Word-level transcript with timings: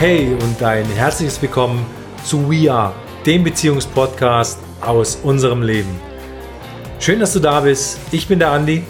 Hey 0.00 0.32
und 0.32 0.62
ein 0.62 0.86
herzliches 0.86 1.42
Willkommen 1.42 1.84
zu 2.24 2.50
We 2.50 2.72
Are, 2.72 2.94
dem 3.26 3.44
Beziehungspodcast 3.44 4.58
aus 4.80 5.16
unserem 5.16 5.60
Leben. 5.60 5.90
Schön, 6.98 7.20
dass 7.20 7.34
du 7.34 7.38
da 7.38 7.60
bist. 7.60 7.98
Ich 8.10 8.26
bin 8.26 8.38
der 8.38 8.50
Andi. 8.50 8.82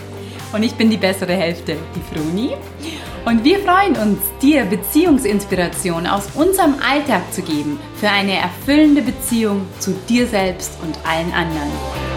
Und 0.52 0.62
ich 0.62 0.72
bin 0.76 0.88
die 0.88 0.96
bessere 0.96 1.32
Hälfte, 1.32 1.76
die 1.96 2.14
Fruni. 2.14 2.50
Und 3.24 3.42
wir 3.42 3.58
freuen 3.58 3.96
uns, 3.96 4.20
dir 4.40 4.64
Beziehungsinspiration 4.66 6.06
aus 6.06 6.28
unserem 6.34 6.76
Alltag 6.80 7.22
zu 7.32 7.42
geben 7.42 7.80
für 7.96 8.08
eine 8.08 8.36
erfüllende 8.36 9.02
Beziehung 9.02 9.66
zu 9.80 9.96
dir 10.08 10.28
selbst 10.28 10.78
und 10.80 10.96
allen 11.04 11.32
anderen. 11.32 12.09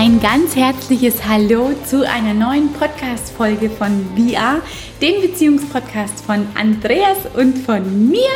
Ein 0.00 0.20
ganz 0.20 0.54
herzliches 0.54 0.77
Hallo 0.90 1.74
zu 1.84 2.08
einer 2.08 2.32
neuen 2.32 2.72
Podcast-Folge 2.72 3.68
von 3.68 4.06
VR, 4.16 4.62
dem 5.02 5.20
Beziehungspodcast 5.20 6.24
von 6.24 6.46
Andreas 6.54 7.18
und 7.36 7.58
von 7.58 8.08
mir. 8.08 8.30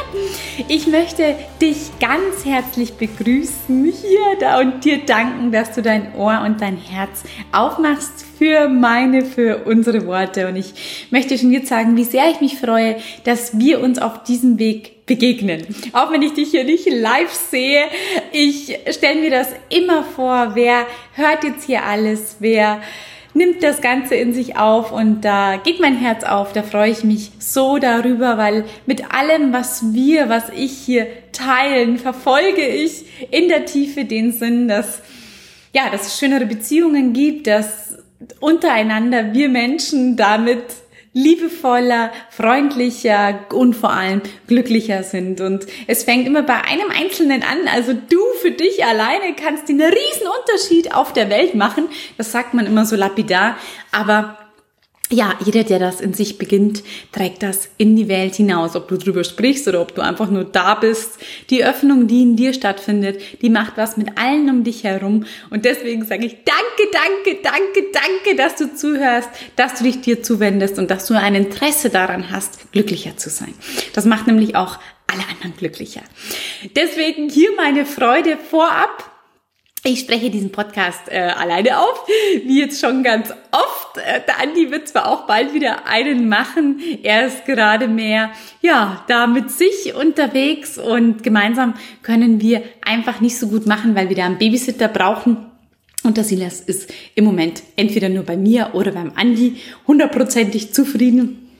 Ich 0.68 0.86
möchte 0.86 1.34
dich 1.62 1.78
ganz 1.98 2.44
herzlich 2.44 2.92
begrüßen 2.92 3.84
hier 3.86 4.36
da 4.38 4.60
und 4.60 4.84
dir 4.84 4.98
danken, 4.98 5.50
dass 5.50 5.72
du 5.72 5.80
dein 5.80 6.14
Ohr 6.14 6.42
und 6.44 6.60
dein 6.60 6.76
Herz 6.76 7.24
aufmachst 7.52 8.26
für 8.36 8.68
meine, 8.68 9.24
für 9.24 9.64
unsere 9.64 10.06
Worte. 10.06 10.46
Und 10.46 10.56
ich 10.56 11.08
möchte 11.10 11.38
schon 11.38 11.52
jetzt 11.52 11.68
sagen, 11.68 11.96
wie 11.96 12.04
sehr 12.04 12.28
ich 12.30 12.42
mich 12.42 12.58
freue, 12.58 12.96
dass 13.24 13.58
wir 13.58 13.80
uns 13.80 13.98
auf 13.98 14.24
diesem 14.24 14.58
Weg 14.58 15.06
begegnen. 15.06 15.66
Auch 15.92 16.12
wenn 16.12 16.22
ich 16.22 16.34
dich 16.34 16.50
hier 16.50 16.64
nicht 16.64 16.88
live 16.88 17.32
sehe, 17.32 17.84
ich 18.32 18.78
stelle 18.90 19.20
mir 19.20 19.30
das 19.30 19.48
immer 19.68 20.04
vor, 20.04 20.52
wer 20.54 20.86
hört 21.14 21.44
jetzt 21.44 21.66
hier 21.66 21.84
alles, 21.84 22.36
wer 22.42 22.80
nimmt 23.34 23.62
das 23.62 23.80
Ganze 23.80 24.14
in 24.14 24.34
sich 24.34 24.56
auf 24.56 24.92
und 24.92 25.22
da 25.22 25.56
geht 25.56 25.80
mein 25.80 25.96
Herz 25.96 26.22
auf, 26.22 26.52
da 26.52 26.62
freue 26.62 26.90
ich 26.90 27.02
mich 27.02 27.30
so 27.38 27.78
darüber, 27.78 28.36
weil 28.36 28.64
mit 28.84 29.14
allem, 29.14 29.52
was 29.52 29.94
wir, 29.94 30.28
was 30.28 30.50
ich 30.50 30.72
hier 30.72 31.06
teilen, 31.32 31.96
verfolge 31.98 32.66
ich 32.66 33.06
in 33.30 33.48
der 33.48 33.64
Tiefe 33.64 34.04
den 34.04 34.32
Sinn, 34.32 34.68
dass 34.68 35.00
ja, 35.74 35.88
dass 35.90 36.06
es 36.06 36.18
schönere 36.18 36.44
Beziehungen 36.44 37.14
gibt, 37.14 37.46
dass 37.46 37.96
untereinander 38.40 39.32
wir 39.32 39.48
Menschen 39.48 40.16
damit 40.16 40.64
liebevoller, 41.14 42.10
freundlicher 42.30 43.40
und 43.52 43.74
vor 43.74 43.92
allem 43.92 44.22
glücklicher 44.46 45.02
sind. 45.02 45.40
Und 45.40 45.66
es 45.86 46.04
fängt 46.04 46.26
immer 46.26 46.42
bei 46.42 46.62
einem 46.62 46.90
Einzelnen 46.90 47.42
an. 47.42 47.68
Also 47.72 47.92
du 47.92 48.18
für 48.40 48.50
dich 48.50 48.84
alleine 48.84 49.34
kannst 49.34 49.68
den 49.68 49.80
riesen 49.80 50.26
Unterschied 50.40 50.94
auf 50.94 51.12
der 51.12 51.28
Welt 51.28 51.54
machen. 51.54 51.88
Das 52.16 52.32
sagt 52.32 52.54
man 52.54 52.66
immer 52.66 52.86
so 52.86 52.96
lapidar. 52.96 53.56
Aber 53.92 54.38
ja, 55.12 55.34
jeder, 55.44 55.64
der 55.64 55.78
das 55.78 56.00
in 56.00 56.14
sich 56.14 56.38
beginnt, 56.38 56.82
trägt 57.12 57.42
das 57.42 57.68
in 57.76 57.96
die 57.96 58.08
Welt 58.08 58.34
hinaus. 58.34 58.74
Ob 58.74 58.88
du 58.88 58.96
drüber 58.96 59.24
sprichst 59.24 59.68
oder 59.68 59.80
ob 59.80 59.94
du 59.94 60.02
einfach 60.02 60.30
nur 60.30 60.44
da 60.44 60.74
bist. 60.74 61.18
Die 61.50 61.64
Öffnung, 61.64 62.06
die 62.06 62.22
in 62.22 62.36
dir 62.36 62.52
stattfindet, 62.52 63.20
die 63.42 63.50
macht 63.50 63.76
was 63.76 63.96
mit 63.96 64.18
allen 64.18 64.48
um 64.48 64.64
dich 64.64 64.84
herum. 64.84 65.24
Und 65.50 65.64
deswegen 65.64 66.04
sage 66.04 66.26
ich 66.26 66.36
danke, 66.44 66.90
danke, 66.92 67.42
danke, 67.42 67.86
danke, 67.92 68.36
dass 68.36 68.56
du 68.56 68.74
zuhörst, 68.74 69.28
dass 69.56 69.74
du 69.74 69.84
dich 69.84 70.00
dir 70.00 70.22
zuwendest 70.22 70.78
und 70.78 70.90
dass 70.90 71.06
du 71.06 71.14
ein 71.14 71.34
Interesse 71.34 71.90
daran 71.90 72.30
hast, 72.30 72.72
glücklicher 72.72 73.16
zu 73.16 73.30
sein. 73.30 73.54
Das 73.94 74.04
macht 74.04 74.26
nämlich 74.26 74.56
auch 74.56 74.78
alle 75.06 75.22
anderen 75.30 75.56
glücklicher. 75.56 76.02
Deswegen 76.74 77.28
hier 77.28 77.50
meine 77.56 77.84
Freude 77.84 78.38
vorab 78.38 79.11
ich 79.84 80.00
spreche 80.00 80.30
diesen 80.30 80.52
Podcast 80.52 81.08
äh, 81.08 81.18
alleine 81.18 81.80
auf, 81.80 82.06
wie 82.44 82.60
jetzt 82.60 82.80
schon 82.80 83.02
ganz 83.02 83.30
oft. 83.50 83.98
Äh, 83.98 84.20
der 84.26 84.40
Andi 84.40 84.70
wird 84.70 84.88
zwar 84.88 85.08
auch 85.08 85.26
bald 85.26 85.54
wieder 85.54 85.86
einen 85.86 86.28
machen. 86.28 86.80
Er 87.02 87.26
ist 87.26 87.44
gerade 87.46 87.88
mehr, 87.88 88.30
ja, 88.60 89.04
da 89.08 89.26
mit 89.26 89.50
sich 89.50 89.94
unterwegs 89.94 90.78
und 90.78 91.24
gemeinsam 91.24 91.74
können 92.02 92.40
wir 92.40 92.62
einfach 92.84 93.20
nicht 93.20 93.36
so 93.36 93.48
gut 93.48 93.66
machen, 93.66 93.96
weil 93.96 94.08
wir 94.08 94.16
da 94.16 94.26
einen 94.26 94.38
Babysitter 94.38 94.86
brauchen. 94.86 95.36
Und 96.04 96.16
der 96.16 96.24
Silas 96.24 96.60
ist 96.60 96.92
im 97.14 97.24
Moment 97.24 97.62
entweder 97.76 98.08
nur 98.08 98.24
bei 98.24 98.36
mir 98.36 98.70
oder 98.74 98.92
beim 98.92 99.12
Andi 99.16 99.56
hundertprozentig 99.86 100.72
zufrieden 100.72 101.51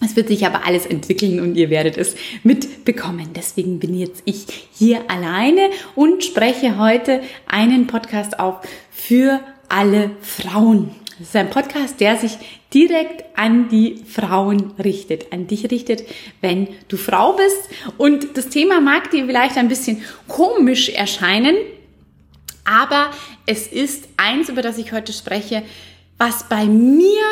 es 0.00 0.16
wird 0.16 0.28
sich 0.28 0.44
aber 0.46 0.66
alles 0.66 0.86
entwickeln 0.86 1.40
und 1.40 1.56
ihr 1.56 1.70
werdet 1.70 1.96
es 1.96 2.14
mitbekommen. 2.42 3.30
Deswegen 3.34 3.78
bin 3.78 3.98
jetzt 3.98 4.22
ich 4.24 4.46
hier 4.72 5.10
alleine 5.10 5.70
und 5.94 6.24
spreche 6.24 6.78
heute 6.78 7.22
einen 7.46 7.86
Podcast 7.86 8.38
auf 8.38 8.56
für 8.90 9.40
alle 9.68 10.10
Frauen. 10.20 10.94
Das 11.18 11.28
ist 11.28 11.36
ein 11.36 11.50
Podcast, 11.50 12.00
der 12.00 12.16
sich 12.16 12.36
direkt 12.72 13.24
an 13.38 13.68
die 13.68 14.02
Frauen 14.04 14.72
richtet, 14.82 15.32
an 15.32 15.46
dich 15.46 15.70
richtet, 15.70 16.02
wenn 16.40 16.68
du 16.88 16.96
Frau 16.96 17.34
bist. 17.34 17.70
Und 17.96 18.36
das 18.36 18.48
Thema 18.48 18.80
mag 18.80 19.10
dir 19.12 19.24
vielleicht 19.26 19.56
ein 19.56 19.68
bisschen 19.68 20.02
komisch 20.26 20.88
erscheinen, 20.88 21.56
aber 22.64 23.10
es 23.46 23.68
ist 23.68 24.08
eins, 24.16 24.48
über 24.48 24.62
das 24.62 24.78
ich 24.78 24.92
heute 24.92 25.12
spreche, 25.12 25.62
was 26.18 26.48
bei 26.48 26.64
mir 26.64 27.22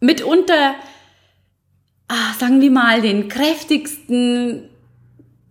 mitunter 0.00 0.74
ah, 2.10 2.34
sagen 2.38 2.60
wir 2.60 2.70
mal, 2.70 3.00
den 3.00 3.28
kräftigsten, 3.28 4.68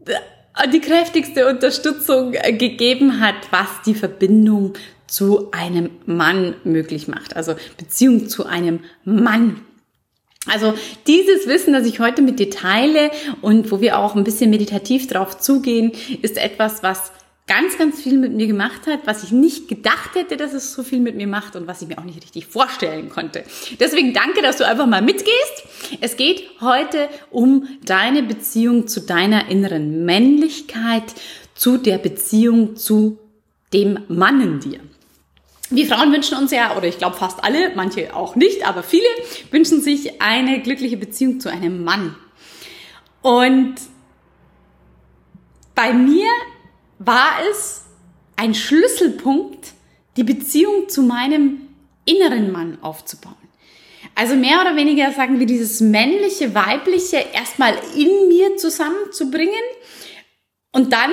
äh, 0.05 0.69
die 0.69 0.81
kräftigste 0.81 1.47
Unterstützung 1.47 2.33
äh, 2.33 2.53
gegeben 2.53 3.19
hat, 3.19 3.35
was 3.51 3.67
die 3.85 3.95
Verbindung 3.95 4.73
zu 5.07 5.51
einem 5.51 5.89
Mann 6.05 6.55
möglich 6.63 7.07
macht. 7.07 7.35
Also 7.35 7.55
Beziehung 7.77 8.29
zu 8.29 8.45
einem 8.45 8.81
Mann. 9.05 9.61
Also 10.45 10.73
dieses 11.07 11.47
Wissen, 11.47 11.73
das 11.73 11.85
ich 11.85 11.99
heute 11.99 12.21
mit 12.21 12.39
dir 12.39 12.49
teile 12.49 13.11
und 13.41 13.71
wo 13.71 13.81
wir 13.81 13.97
auch 13.97 14.15
ein 14.15 14.23
bisschen 14.23 14.49
meditativ 14.49 15.07
drauf 15.07 15.39
zugehen, 15.39 15.91
ist 16.21 16.37
etwas, 16.37 16.83
was 16.83 17.11
ganz, 17.49 17.79
ganz 17.79 17.99
viel 17.99 18.17
mit 18.17 18.31
mir 18.31 18.45
gemacht 18.45 18.85
hat, 18.85 19.01
was 19.05 19.23
ich 19.23 19.31
nicht 19.31 19.67
gedacht 19.67 20.13
hätte, 20.13 20.37
dass 20.37 20.53
es 20.53 20.71
so 20.71 20.83
viel 20.83 20.99
mit 20.99 21.15
mir 21.15 21.25
macht 21.25 21.55
und 21.55 21.65
was 21.65 21.81
ich 21.81 21.87
mir 21.87 21.97
auch 21.97 22.03
nicht 22.03 22.21
richtig 22.21 22.45
vorstellen 22.45 23.09
konnte. 23.09 23.43
Deswegen 23.79 24.13
danke, 24.13 24.43
dass 24.43 24.57
du 24.57 24.67
einfach 24.67 24.85
mal 24.85 25.01
mitgehst. 25.01 25.63
Es 25.99 26.15
geht 26.15 26.43
heute 26.61 27.09
um 27.31 27.67
deine 27.83 28.21
Beziehung 28.21 28.87
zu 28.87 29.01
deiner 29.01 29.49
inneren 29.49 30.05
Männlichkeit, 30.05 31.15
zu 31.55 31.77
der 31.77 31.97
Beziehung 31.97 32.75
zu 32.75 33.17
dem 33.73 33.99
Mann 34.07 34.41
in 34.41 34.59
dir. 34.59 34.79
Wir 35.71 35.87
Frauen 35.87 36.13
wünschen 36.13 36.37
uns 36.37 36.51
ja, 36.51 36.77
oder 36.77 36.87
ich 36.87 36.99
glaube 36.99 37.17
fast 37.17 37.43
alle, 37.43 37.75
manche 37.75 38.15
auch 38.15 38.35
nicht, 38.35 38.67
aber 38.67 38.83
viele 38.83 39.07
wünschen 39.49 39.81
sich 39.81 40.21
eine 40.21 40.61
glückliche 40.61 40.97
Beziehung 40.97 41.39
zu 41.39 41.49
einem 41.49 41.83
Mann. 41.83 42.15
Und 43.23 43.75
bei 45.73 45.93
mir 45.93 46.27
war 46.99 47.31
es 47.49 47.85
ein 48.35 48.53
Schlüsselpunkt, 48.53 49.73
die 50.17 50.23
Beziehung 50.23 50.89
zu 50.89 51.01
meinem 51.01 51.61
inneren 52.05 52.51
Mann 52.51 52.77
aufzubauen. 52.81 53.35
Also 54.15 54.35
mehr 54.35 54.61
oder 54.61 54.75
weniger 54.75 55.11
sagen 55.13 55.39
wir 55.39 55.45
dieses 55.45 55.79
männliche, 55.79 56.53
weibliche 56.53 57.23
erstmal 57.33 57.75
in 57.95 58.27
mir 58.27 58.57
zusammenzubringen 58.57 59.53
und 60.71 60.91
dann 60.91 61.11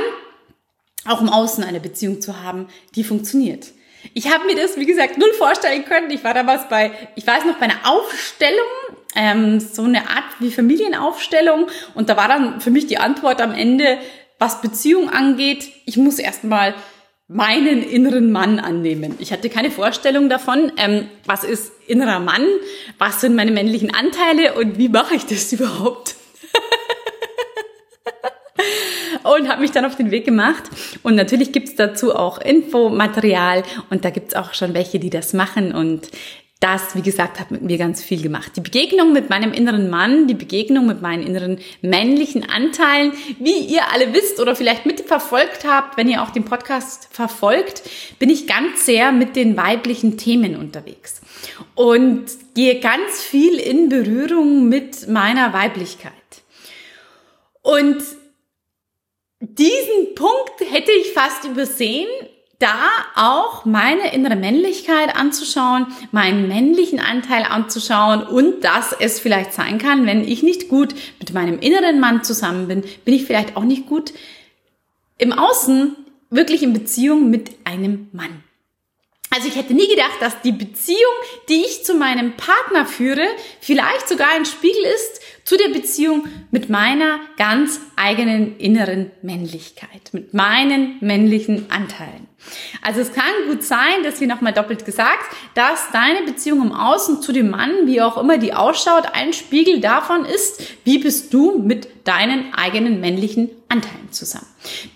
auch 1.07 1.21
im 1.21 1.29
Außen 1.29 1.63
eine 1.63 1.81
Beziehung 1.81 2.21
zu 2.21 2.43
haben, 2.43 2.69
die 2.97 3.05
funktioniert. 3.05 3.69
Ich 4.15 4.33
habe 4.33 4.47
mir 4.47 4.57
das, 4.57 4.77
wie 4.77 4.87
gesagt, 4.87 5.19
null 5.19 5.33
vorstellen 5.35 5.85
können. 5.85 6.11
Ich 6.11 6.23
war 6.25 6.35
damals 6.35 6.69
bei, 6.69 6.93
ich 7.17 7.27
weiß 7.27 7.45
noch, 7.45 7.57
bei 7.57 7.67
einer 7.67 7.81
Aufstellung, 7.85 8.59
ähm, 9.15 9.61
so 9.61 9.83
eine 9.83 10.09
Art 10.09 10.25
wie 10.39 10.51
Familienaufstellung. 10.51 11.69
Und 11.95 12.09
da 12.09 12.17
war 12.17 12.29
dann 12.29 12.61
für 12.61 12.71
mich 12.71 12.87
die 12.87 12.99
Antwort 12.99 13.41
am 13.41 13.53
Ende, 13.53 13.99
was 14.39 14.61
Beziehung 14.61 15.09
angeht, 15.11 15.69
ich 15.85 15.97
muss 15.97 16.19
erstmal 16.19 16.75
meinen 17.29 17.83
inneren 17.83 18.31
Mann 18.31 18.61
annehmen. 18.61 19.17
Ich 19.19 19.33
hatte 19.33 19.51
keine 19.51 19.71
Vorstellung 19.71 20.29
davon, 20.29 20.73
ähm, 20.77 21.09
was 21.25 21.43
ist 21.43 21.73
innerer 21.87 22.21
Mann, 22.21 22.47
was 22.99 23.21
sind 23.21 23.35
meine 23.35 23.51
männlichen 23.51 23.93
Anteile 23.93 24.55
und 24.55 24.79
wie 24.79 24.89
mache 24.89 25.17
ich 25.17 25.27
das 25.27 25.53
überhaupt? 25.53 26.15
und 29.25 29.49
habe 29.49 29.61
mich 29.61 29.73
dann 29.73 29.85
auf 29.85 29.97
den 29.97 30.11
Weg 30.11 30.25
gemacht. 30.25 30.65
Und 31.03 31.17
natürlich 31.17 31.53
gibt's 31.53 31.75
dazu 31.75 32.15
auch 32.15 32.39
Infomaterial 32.39 33.65
und 33.91 34.05
da 34.05 34.11
gibt's 34.11 34.35
auch 34.35 34.55
schon 34.55 34.75
welche, 34.75 34.99
die 34.99 35.11
das 35.11 35.33
machen. 35.33 35.75
Und 35.75 36.09
das, 36.61 36.95
wie 36.95 37.03
gesagt, 37.03 37.39
hat 37.39 37.51
mit 37.51 37.61
mir 37.61 37.77
ganz 37.77 38.03
viel 38.03 38.23
gemacht. 38.23 38.53
Die 38.57 38.63
Begegnung 38.63 39.13
mit 39.13 39.29
meinem 39.29 39.53
inneren 39.53 39.91
Mann, 39.91 40.27
die 40.27 40.35
Begegnung 40.35 40.87
mit 40.87 41.03
meinen 41.03 41.23
inneren 41.23 41.59
männlichen 41.83 42.49
Anteilen, 42.49 43.13
wie 43.39 43.59
ihr 43.59 43.93
alle 43.93 44.15
wisst 44.15 44.41
oder 44.41 44.57
vielleicht 44.57 44.87
mitverfolgt 44.87 45.67
habt, 45.67 45.99
wenn 45.99 46.09
ihr 46.09 46.23
auch 46.23 46.31
den 46.31 46.47
Podcast 46.47 47.09
verfolgt, 47.11 47.83
bin 48.19 48.31
ich 48.31 48.47
ganz 48.47 48.87
sehr 48.87 49.13
mit 49.13 49.37
den 49.37 49.57
weiblichen 49.59 50.17
Themen 50.17 50.57
unterwegs 50.57 51.21
und 51.75 52.25
gehe 52.55 52.81
ganz 52.81 53.21
viel 53.21 53.59
in 53.59 53.91
Berührung 53.91 54.71
mit 54.71 55.09
meiner 55.09 55.53
Weiblichkeit. 55.53 56.13
Und 57.61 57.99
diesen 59.41 60.15
Punkt 60.15 60.61
hätte 60.71 60.93
ich 60.93 61.13
fast 61.13 61.45
übersehen, 61.45 62.09
da 62.59 62.89
auch 63.15 63.65
meine 63.65 64.15
innere 64.15 64.37
Männlichkeit 64.37 65.15
anzuschauen, 65.15 65.87
meinen 66.11 66.49
männlichen 66.49 67.01
Anteil 67.01 67.45
anzuschauen 67.45 68.23
und 68.23 68.65
dass 68.65 68.93
es 68.93 69.21
vielleicht 69.21 69.53
sein 69.53 69.79
kann, 69.79 70.07
wenn 70.07 70.27
ich 70.27 70.43
nicht 70.43 70.69
gut 70.69 70.95
mit 71.19 71.35
meinem 71.35 71.59
inneren 71.59 72.01
Mann 72.01 72.25
zusammen 72.25 72.69
bin, 72.69 72.85
bin 73.05 73.15
ich 73.15 73.25
vielleicht 73.25 73.57
auch 73.57 73.65
nicht 73.65 73.87
gut 73.87 74.13
im 75.19 75.33
Außen 75.33 75.97
wirklich 76.31 76.63
in 76.63 76.73
Beziehung 76.73 77.31
mit 77.31 77.51
einem 77.65 78.09
Mann. 78.13 78.43
Also 79.31 79.49
ich 79.49 79.57
hätte 79.57 79.75
nie 79.75 79.89
gedacht, 79.89 80.17
dass 80.21 80.41
die 80.43 80.53
Beziehung, 80.53 80.99
die 81.49 81.61
ich 81.61 81.85
zu 81.85 81.95
meinem 81.95 82.37
Partner 82.37 82.87
führe, 82.87 83.27
vielleicht 83.61 84.09
sogar 84.09 84.29
ein 84.35 84.47
Spiegel 84.47 84.83
ist 84.83 85.21
zu 85.47 85.57
der 85.57 85.69
Beziehung 85.69 86.27
mit 86.51 86.69
meiner 86.69 87.21
ganz 87.37 87.81
eigenen 87.95 88.59
inneren 88.59 89.13
Männlichkeit, 89.23 90.11
mit 90.13 90.35
meinen 90.35 90.97
männlichen 91.01 91.71
Anteilen. 91.71 92.27
Also 92.83 93.01
es 93.01 93.13
kann 93.13 93.33
gut 93.49 93.63
sein, 93.63 94.03
dass 94.03 94.21
wir 94.21 94.27
nochmal 94.27 94.53
doppelt 94.53 94.85
gesagt, 94.85 95.25
dass 95.55 95.91
deine 95.93 96.27
Beziehung 96.27 96.63
im 96.63 96.73
Außen 96.73 97.23
zu 97.23 97.33
dem 97.33 97.49
Mann, 97.49 97.87
wie 97.87 98.03
auch 98.03 98.19
immer 98.19 98.39
die 98.39 98.55
ausschaut, 98.55 99.05
ein 99.15 99.33
Spiegel 99.33 99.81
davon 99.81 100.25
ist, 100.25 100.63
wie 100.85 100.99
bist 100.99 101.33
du 101.33 101.59
mit 101.59 101.89
deinen 102.09 102.53
eigenen 102.53 103.01
männlichen 103.01 103.51
Anteilen 103.69 104.11
zusammen. 104.11 104.47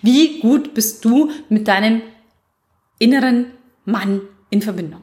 Wie 0.01 0.41
gut 0.41 0.73
bist 0.73 1.03
du 1.05 1.31
mit 1.47 1.69
deinem 1.69 2.01
inneren 2.99 3.51
Mann 3.85 4.21
in 4.49 4.61
Verbindung. 4.61 5.01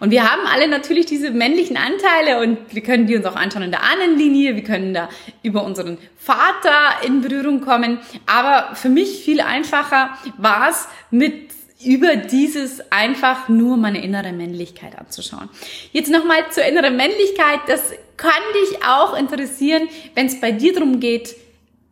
Und 0.00 0.10
wir 0.10 0.30
haben 0.30 0.46
alle 0.46 0.68
natürlich 0.68 1.06
diese 1.06 1.30
männlichen 1.30 1.76
Anteile 1.76 2.40
und 2.40 2.58
wir 2.74 2.82
können 2.82 3.06
die 3.06 3.16
uns 3.16 3.26
auch 3.26 3.36
anschauen 3.36 3.62
in 3.62 3.70
der 3.70 3.82
Ahnenlinie, 3.82 4.56
wir 4.56 4.64
können 4.64 4.94
da 4.94 5.08
über 5.42 5.64
unseren 5.64 5.98
Vater 6.16 7.04
in 7.06 7.20
Berührung 7.20 7.60
kommen. 7.60 7.98
Aber 8.26 8.74
für 8.74 8.88
mich 8.88 9.24
viel 9.24 9.40
einfacher 9.40 10.16
war 10.38 10.70
es 10.70 10.88
mit 11.10 11.52
über 11.84 12.16
dieses 12.16 12.80
einfach 12.90 13.48
nur 13.48 13.76
meine 13.76 14.02
innere 14.02 14.32
Männlichkeit 14.32 14.98
anzuschauen. 14.98 15.48
Jetzt 15.92 16.10
nochmal 16.10 16.50
zur 16.50 16.64
inneren 16.64 16.96
Männlichkeit. 16.96 17.60
Das 17.66 17.92
kann 18.16 18.30
dich 18.54 18.84
auch 18.84 19.16
interessieren, 19.16 19.88
wenn 20.14 20.26
es 20.26 20.40
bei 20.40 20.52
dir 20.52 20.72
darum 20.72 21.00
geht, 21.00 21.36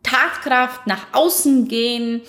Tatkraft 0.03 0.87
nach 0.87 1.07
außen 1.13 1.67
gehen, 1.67 2.21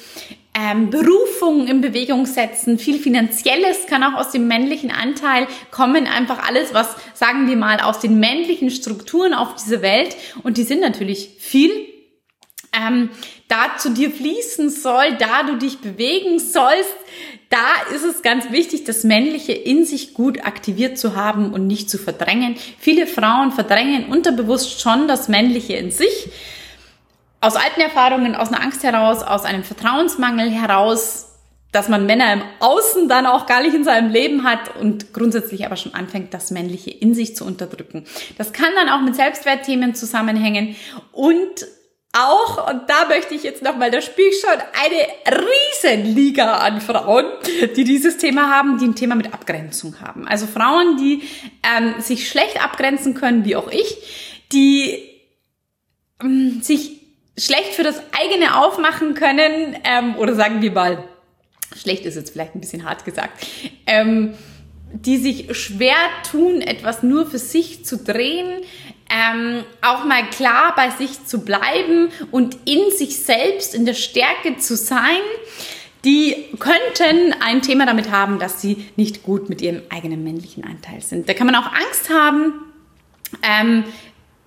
ähm, 0.54 0.90
Berufung 0.90 1.66
in 1.66 1.80
Bewegung 1.80 2.26
setzen, 2.26 2.78
viel 2.78 2.98
Finanzielles 2.98 3.86
kann 3.86 4.04
auch 4.04 4.14
aus 4.14 4.30
dem 4.30 4.46
männlichen 4.46 4.92
Anteil 4.92 5.48
kommen, 5.72 6.06
einfach 6.06 6.46
alles, 6.46 6.72
was, 6.72 6.94
sagen 7.12 7.48
wir 7.48 7.56
mal, 7.56 7.80
aus 7.80 7.98
den 7.98 8.20
männlichen 8.20 8.70
Strukturen 8.70 9.34
auf 9.34 9.56
diese 9.56 9.82
Welt. 9.82 10.16
Und 10.44 10.56
die 10.56 10.62
sind 10.62 10.80
natürlich 10.80 11.30
viel, 11.38 11.72
ähm, 12.72 13.10
da 13.48 13.76
zu 13.78 13.90
dir 13.90 14.12
fließen 14.12 14.70
soll, 14.70 15.16
da 15.18 15.42
du 15.42 15.56
dich 15.56 15.78
bewegen 15.78 16.38
sollst, 16.38 16.94
da 17.50 17.94
ist 17.94 18.04
es 18.04 18.22
ganz 18.22 18.50
wichtig, 18.50 18.84
das 18.84 19.04
Männliche 19.04 19.52
in 19.52 19.84
sich 19.84 20.14
gut 20.14 20.44
aktiviert 20.44 20.98
zu 20.98 21.14
haben 21.14 21.52
und 21.52 21.66
nicht 21.66 21.90
zu 21.90 21.98
verdrängen. 21.98 22.56
Viele 22.78 23.06
Frauen 23.06 23.52
verdrängen 23.52 24.06
unterbewusst 24.06 24.80
schon 24.80 25.08
das 25.08 25.28
Männliche 25.28 25.74
in 25.74 25.90
sich 25.90 26.28
aus 27.44 27.56
alten 27.56 27.80
Erfahrungen, 27.80 28.34
aus 28.34 28.48
einer 28.48 28.62
Angst 28.62 28.82
heraus, 28.82 29.22
aus 29.22 29.44
einem 29.44 29.64
Vertrauensmangel 29.64 30.50
heraus, 30.50 31.30
dass 31.72 31.88
man 31.88 32.06
Männer 32.06 32.32
im 32.32 32.42
Außen 32.60 33.08
dann 33.08 33.26
auch 33.26 33.46
gar 33.46 33.62
nicht 33.62 33.74
in 33.74 33.84
seinem 33.84 34.10
Leben 34.10 34.44
hat 34.44 34.76
und 34.80 35.12
grundsätzlich 35.12 35.66
aber 35.66 35.76
schon 35.76 35.92
anfängt, 35.92 36.32
das 36.32 36.50
Männliche 36.50 36.90
in 36.90 37.14
sich 37.14 37.34
zu 37.34 37.44
unterdrücken. 37.44 38.04
Das 38.38 38.52
kann 38.52 38.70
dann 38.76 38.88
auch 38.88 39.00
mit 39.00 39.16
Selbstwertthemen 39.16 39.94
zusammenhängen 39.94 40.76
und 41.12 41.66
auch, 42.16 42.70
und 42.70 42.82
da 42.88 43.08
möchte 43.08 43.34
ich 43.34 43.42
jetzt 43.42 43.62
nochmal, 43.62 43.90
da 43.90 44.00
spiele 44.00 44.28
ich 44.28 44.40
schon 44.40 44.50
eine 44.52 45.40
Riesenliga 45.82 46.58
an 46.58 46.80
Frauen, 46.80 47.24
die 47.76 47.82
dieses 47.82 48.18
Thema 48.18 48.50
haben, 48.50 48.78
die 48.78 48.86
ein 48.86 48.94
Thema 48.94 49.16
mit 49.16 49.34
Abgrenzung 49.34 50.00
haben. 50.00 50.28
Also 50.28 50.46
Frauen, 50.46 50.96
die 50.96 51.24
ähm, 51.76 52.00
sich 52.00 52.28
schlecht 52.28 52.62
abgrenzen 52.62 53.14
können, 53.14 53.44
wie 53.44 53.56
auch 53.56 53.68
ich, 53.68 54.44
die 54.52 55.02
ähm, 56.22 56.62
sich 56.62 57.03
schlecht 57.36 57.74
für 57.74 57.82
das 57.82 58.00
eigene 58.12 58.56
aufmachen 58.56 59.14
können, 59.14 59.76
ähm, 59.84 60.16
oder 60.16 60.34
sagen 60.34 60.62
wir 60.62 60.72
mal, 60.72 61.04
schlecht 61.76 62.04
ist 62.04 62.14
jetzt 62.14 62.30
vielleicht 62.30 62.54
ein 62.54 62.60
bisschen 62.60 62.84
hart 62.84 63.04
gesagt, 63.04 63.46
ähm, 63.86 64.34
die 64.92 65.16
sich 65.16 65.56
schwer 65.56 65.96
tun, 66.30 66.60
etwas 66.60 67.02
nur 67.02 67.26
für 67.26 67.38
sich 67.38 67.84
zu 67.84 67.98
drehen, 67.98 68.62
ähm, 69.10 69.64
auch 69.82 70.04
mal 70.04 70.24
klar 70.30 70.72
bei 70.76 70.90
sich 70.90 71.26
zu 71.26 71.44
bleiben 71.44 72.08
und 72.30 72.56
in 72.64 72.90
sich 72.96 73.18
selbst, 73.18 73.74
in 73.74 73.84
der 73.86 73.94
Stärke 73.94 74.56
zu 74.58 74.76
sein, 74.76 75.20
die 76.04 76.36
könnten 76.58 77.34
ein 77.40 77.62
Thema 77.62 77.86
damit 77.86 78.10
haben, 78.10 78.38
dass 78.38 78.60
sie 78.60 78.86
nicht 78.96 79.22
gut 79.22 79.48
mit 79.48 79.62
ihrem 79.62 79.82
eigenen 79.88 80.22
männlichen 80.22 80.64
Anteil 80.64 81.00
sind. 81.00 81.28
Da 81.28 81.34
kann 81.34 81.46
man 81.46 81.56
auch 81.56 81.66
Angst 81.66 82.10
haben, 82.10 82.52
ähm, 83.42 83.84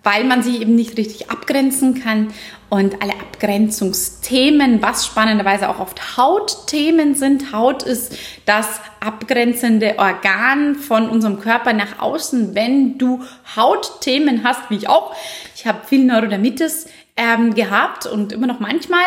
weil 0.07 0.23
man 0.23 0.41
sich 0.41 0.61
eben 0.61 0.73
nicht 0.73 0.97
richtig 0.97 1.29
abgrenzen 1.29 2.01
kann 2.01 2.33
und 2.69 3.01
alle 3.01 3.11
Abgrenzungsthemen, 3.11 4.81
was 4.81 5.05
spannenderweise 5.05 5.67
auch 5.67 5.81
oft 5.81 6.15
Hautthemen 6.15 7.13
sind. 7.13 7.51
Haut 7.51 7.83
ist 7.83 8.17
das 8.45 8.79
abgrenzende 9.01 9.95
Organ 9.99 10.75
von 10.75 11.09
unserem 11.09 11.41
Körper 11.41 11.73
nach 11.73 11.99
außen. 11.99 12.55
Wenn 12.55 12.97
du 12.97 13.21
Hautthemen 13.57 14.45
hast, 14.45 14.69
wie 14.69 14.77
ich 14.77 14.87
auch, 14.87 15.13
ich 15.53 15.67
habe 15.67 15.85
viel 15.85 16.05
Neurodermitis 16.05 16.87
ähm, 17.17 17.53
gehabt 17.53 18.05
und 18.05 18.31
immer 18.31 18.47
noch 18.47 18.61
manchmal, 18.61 19.03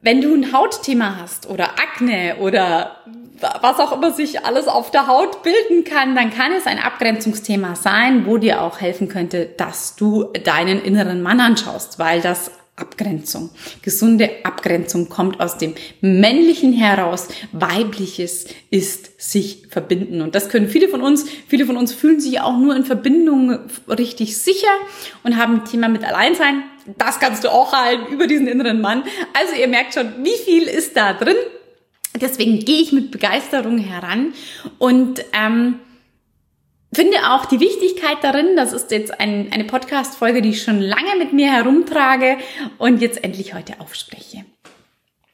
wenn 0.00 0.22
du 0.22 0.34
ein 0.34 0.54
Hautthema 0.54 1.18
hast 1.20 1.50
oder 1.50 1.72
Akne 1.72 2.36
oder 2.40 2.96
was 3.40 3.78
auch 3.78 3.92
immer 3.92 4.12
sich 4.12 4.44
alles 4.44 4.68
auf 4.68 4.90
der 4.90 5.06
Haut 5.06 5.42
bilden 5.42 5.84
kann, 5.84 6.14
dann 6.14 6.30
kann 6.30 6.52
es 6.52 6.66
ein 6.66 6.78
Abgrenzungsthema 6.78 7.74
sein, 7.74 8.26
wo 8.26 8.38
dir 8.38 8.62
auch 8.62 8.80
helfen 8.80 9.08
könnte, 9.08 9.46
dass 9.56 9.96
du 9.96 10.24
deinen 10.44 10.82
inneren 10.82 11.22
Mann 11.22 11.40
anschaust, 11.40 11.98
weil 11.98 12.20
das 12.20 12.50
Abgrenzung. 12.76 13.50
Gesunde 13.80 14.30
Abgrenzung 14.44 15.08
kommt 15.08 15.40
aus 15.40 15.56
dem 15.56 15.74
Männlichen 16.02 16.74
heraus. 16.74 17.28
Weibliches 17.52 18.46
ist 18.70 19.18
sich 19.18 19.66
verbinden. 19.70 20.20
Und 20.20 20.34
das 20.34 20.50
können 20.50 20.68
viele 20.68 20.88
von 20.88 21.00
uns. 21.00 21.24
Viele 21.48 21.64
von 21.64 21.78
uns 21.78 21.94
fühlen 21.94 22.20
sich 22.20 22.40
auch 22.40 22.58
nur 22.58 22.76
in 22.76 22.84
Verbindung 22.84 23.60
richtig 23.88 24.36
sicher 24.36 24.68
und 25.24 25.38
haben 25.38 25.60
ein 25.60 25.64
Thema 25.64 25.88
mit 25.88 26.04
Alleinsein. 26.04 26.64
Das 26.98 27.18
kannst 27.18 27.44
du 27.44 27.48
auch 27.50 27.72
halten 27.72 28.12
über 28.12 28.26
diesen 28.26 28.46
inneren 28.46 28.82
Mann. 28.82 29.04
Also 29.32 29.54
ihr 29.58 29.68
merkt 29.68 29.94
schon, 29.94 30.12
wie 30.22 30.36
viel 30.44 30.64
ist 30.64 30.96
da 30.96 31.14
drin. 31.14 31.36
Deswegen 32.20 32.60
gehe 32.60 32.80
ich 32.80 32.92
mit 32.92 33.10
Begeisterung 33.10 33.78
heran 33.78 34.32
und 34.78 35.24
ähm, 35.32 35.80
finde 36.92 37.18
auch 37.30 37.44
die 37.46 37.60
Wichtigkeit 37.60 38.18
darin, 38.22 38.56
das 38.56 38.72
ist 38.72 38.90
jetzt 38.90 39.20
ein, 39.20 39.52
eine 39.52 39.64
Podcast-Folge, 39.64 40.40
die 40.40 40.50
ich 40.50 40.62
schon 40.62 40.80
lange 40.80 41.16
mit 41.18 41.32
mir 41.32 41.52
herumtrage 41.52 42.38
und 42.78 43.02
jetzt 43.02 43.22
endlich 43.22 43.54
heute 43.54 43.80
aufspreche. 43.80 44.44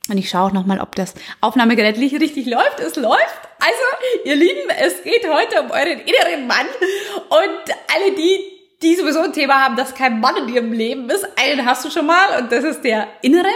Und 0.08 0.18
ich 0.18 0.28
schaue 0.28 0.48
auch 0.48 0.52
nochmal, 0.52 0.80
ob 0.80 0.96
das 0.96 1.14
Aufnahmegerät 1.40 1.96
richtig 1.96 2.46
läuft. 2.46 2.80
Es 2.80 2.96
läuft. 2.96 3.48
Also, 3.60 4.24
ihr 4.24 4.34
Lieben, 4.34 4.68
es 4.80 5.04
geht 5.04 5.24
heute 5.28 5.62
um 5.62 5.70
euren 5.70 6.00
inneren 6.00 6.46
Mann. 6.48 6.66
Und 7.28 7.74
alle 7.94 8.16
die, 8.16 8.40
die 8.82 8.96
sowieso 8.96 9.20
ein 9.20 9.32
Thema 9.32 9.64
haben, 9.64 9.76
dass 9.76 9.94
kein 9.94 10.18
Mann 10.18 10.36
in 10.36 10.52
ihrem 10.52 10.72
Leben 10.72 11.08
ist, 11.08 11.24
einen 11.36 11.64
hast 11.64 11.84
du 11.84 11.90
schon 11.90 12.06
mal 12.06 12.42
und 12.42 12.50
das 12.50 12.64
ist 12.64 12.82
der 12.82 13.06
innere. 13.22 13.48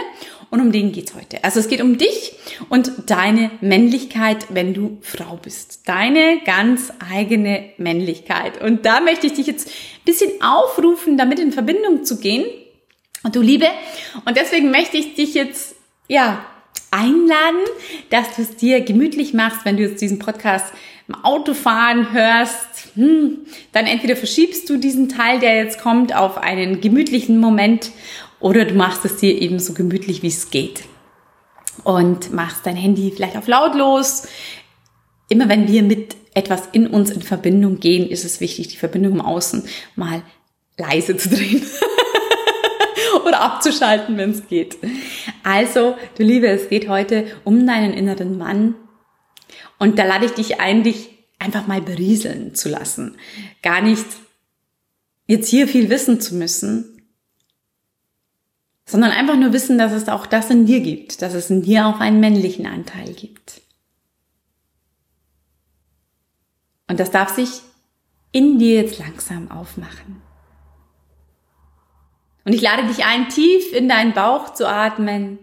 Und 0.49 0.61
um 0.61 0.71
den 0.71 0.93
geht's 0.93 1.13
heute. 1.13 1.43
Also 1.43 1.59
es 1.59 1.67
geht 1.67 1.81
um 1.81 1.97
dich 1.97 2.33
und 2.69 2.91
deine 3.07 3.51
Männlichkeit, 3.59 4.47
wenn 4.49 4.73
du 4.73 4.97
Frau 5.01 5.37
bist. 5.41 5.87
Deine 5.87 6.39
ganz 6.45 6.91
eigene 7.11 7.71
Männlichkeit. 7.77 8.61
Und 8.61 8.85
da 8.85 9.01
möchte 9.01 9.27
ich 9.27 9.33
dich 9.33 9.47
jetzt 9.47 9.67
ein 9.67 10.05
bisschen 10.05 10.31
aufrufen, 10.41 11.17
damit 11.17 11.39
in 11.39 11.51
Verbindung 11.51 12.05
zu 12.05 12.19
gehen. 12.19 12.45
Und 13.23 13.35
du 13.35 13.41
Liebe. 13.41 13.67
Und 14.25 14.37
deswegen 14.37 14.71
möchte 14.71 14.95
ich 14.95 15.15
dich 15.15 15.33
jetzt, 15.33 15.75
ja, 16.07 16.45
einladen, 16.91 17.59
dass 18.09 18.35
du 18.35 18.41
es 18.41 18.55
dir 18.55 18.81
gemütlich 18.81 19.33
machst, 19.33 19.65
wenn 19.65 19.75
du 19.75 19.83
jetzt 19.83 20.01
diesen 20.01 20.19
Podcast 20.19 20.73
im 21.07 21.15
Autofahren 21.15 22.11
hörst, 22.11 22.89
hm, 22.95 23.39
dann 23.71 23.85
entweder 23.85 24.15
verschiebst 24.15 24.69
du 24.69 24.77
diesen 24.77 25.09
Teil, 25.09 25.39
der 25.39 25.55
jetzt 25.55 25.79
kommt, 25.79 26.15
auf 26.15 26.37
einen 26.37 26.81
gemütlichen 26.81 27.39
Moment 27.39 27.91
oder 28.39 28.65
du 28.65 28.75
machst 28.75 29.05
es 29.05 29.17
dir 29.17 29.41
eben 29.41 29.59
so 29.59 29.73
gemütlich, 29.73 30.21
wie 30.21 30.27
es 30.27 30.49
geht. 30.49 30.83
Und 31.83 32.31
machst 32.33 32.65
dein 32.65 32.75
Handy 32.75 33.11
vielleicht 33.15 33.37
auf 33.37 33.47
lautlos. 33.47 34.27
Immer 35.29 35.49
wenn 35.49 35.67
wir 35.67 35.83
mit 35.83 36.15
etwas 36.33 36.63
in 36.71 36.87
uns 36.87 37.09
in 37.09 37.21
Verbindung 37.21 37.79
gehen, 37.79 38.09
ist 38.09 38.25
es 38.25 38.39
wichtig, 38.39 38.67
die 38.67 38.77
Verbindung 38.77 39.13
im 39.13 39.21
Außen 39.21 39.67
mal 39.95 40.21
leise 40.77 41.17
zu 41.17 41.29
drehen. 41.29 41.63
oder 43.25 43.41
abzuschalten, 43.41 44.17
wenn 44.17 44.31
es 44.31 44.47
geht. 44.47 44.77
Also, 45.43 45.95
du 46.17 46.23
Liebe, 46.23 46.47
es 46.47 46.69
geht 46.69 46.87
heute 46.89 47.25
um 47.43 47.65
deinen 47.65 47.93
inneren 47.93 48.37
Mann. 48.37 48.75
Und 49.79 49.99
da 49.99 50.05
lade 50.05 50.25
ich 50.25 50.31
dich 50.31 50.59
ein, 50.59 50.83
dich 50.83 51.09
einfach 51.39 51.67
mal 51.67 51.81
berieseln 51.81 52.55
zu 52.55 52.69
lassen. 52.69 53.17
Gar 53.61 53.81
nicht 53.81 54.05
jetzt 55.27 55.49
hier 55.49 55.67
viel 55.67 55.89
wissen 55.89 56.19
zu 56.19 56.35
müssen, 56.35 56.96
sondern 58.87 59.11
einfach 59.11 59.35
nur 59.35 59.51
wissen, 59.51 59.77
dass 59.77 59.91
es 59.91 60.07
auch 60.07 60.25
das 60.25 60.49
in 60.49 60.65
dir 60.65 60.79
gibt, 60.79 61.21
dass 61.21 61.33
es 61.33 61.49
in 61.49 61.61
dir 61.61 61.85
auch 61.85 61.99
einen 61.99 62.21
männlichen 62.21 62.65
Anteil 62.65 63.13
gibt. 63.13 63.61
Und 66.87 67.01
das 67.01 67.11
darf 67.11 67.35
sich 67.35 67.61
in 68.31 68.57
dir 68.57 68.81
jetzt 68.81 68.97
langsam 68.97 69.51
aufmachen. 69.51 70.21
Und 72.45 72.53
ich 72.53 72.61
lade 72.61 72.87
dich 72.87 73.03
ein, 73.03 73.27
tief 73.27 73.73
in 73.73 73.89
deinen 73.89 74.13
Bauch 74.13 74.53
zu 74.53 74.69
atmen 74.69 75.37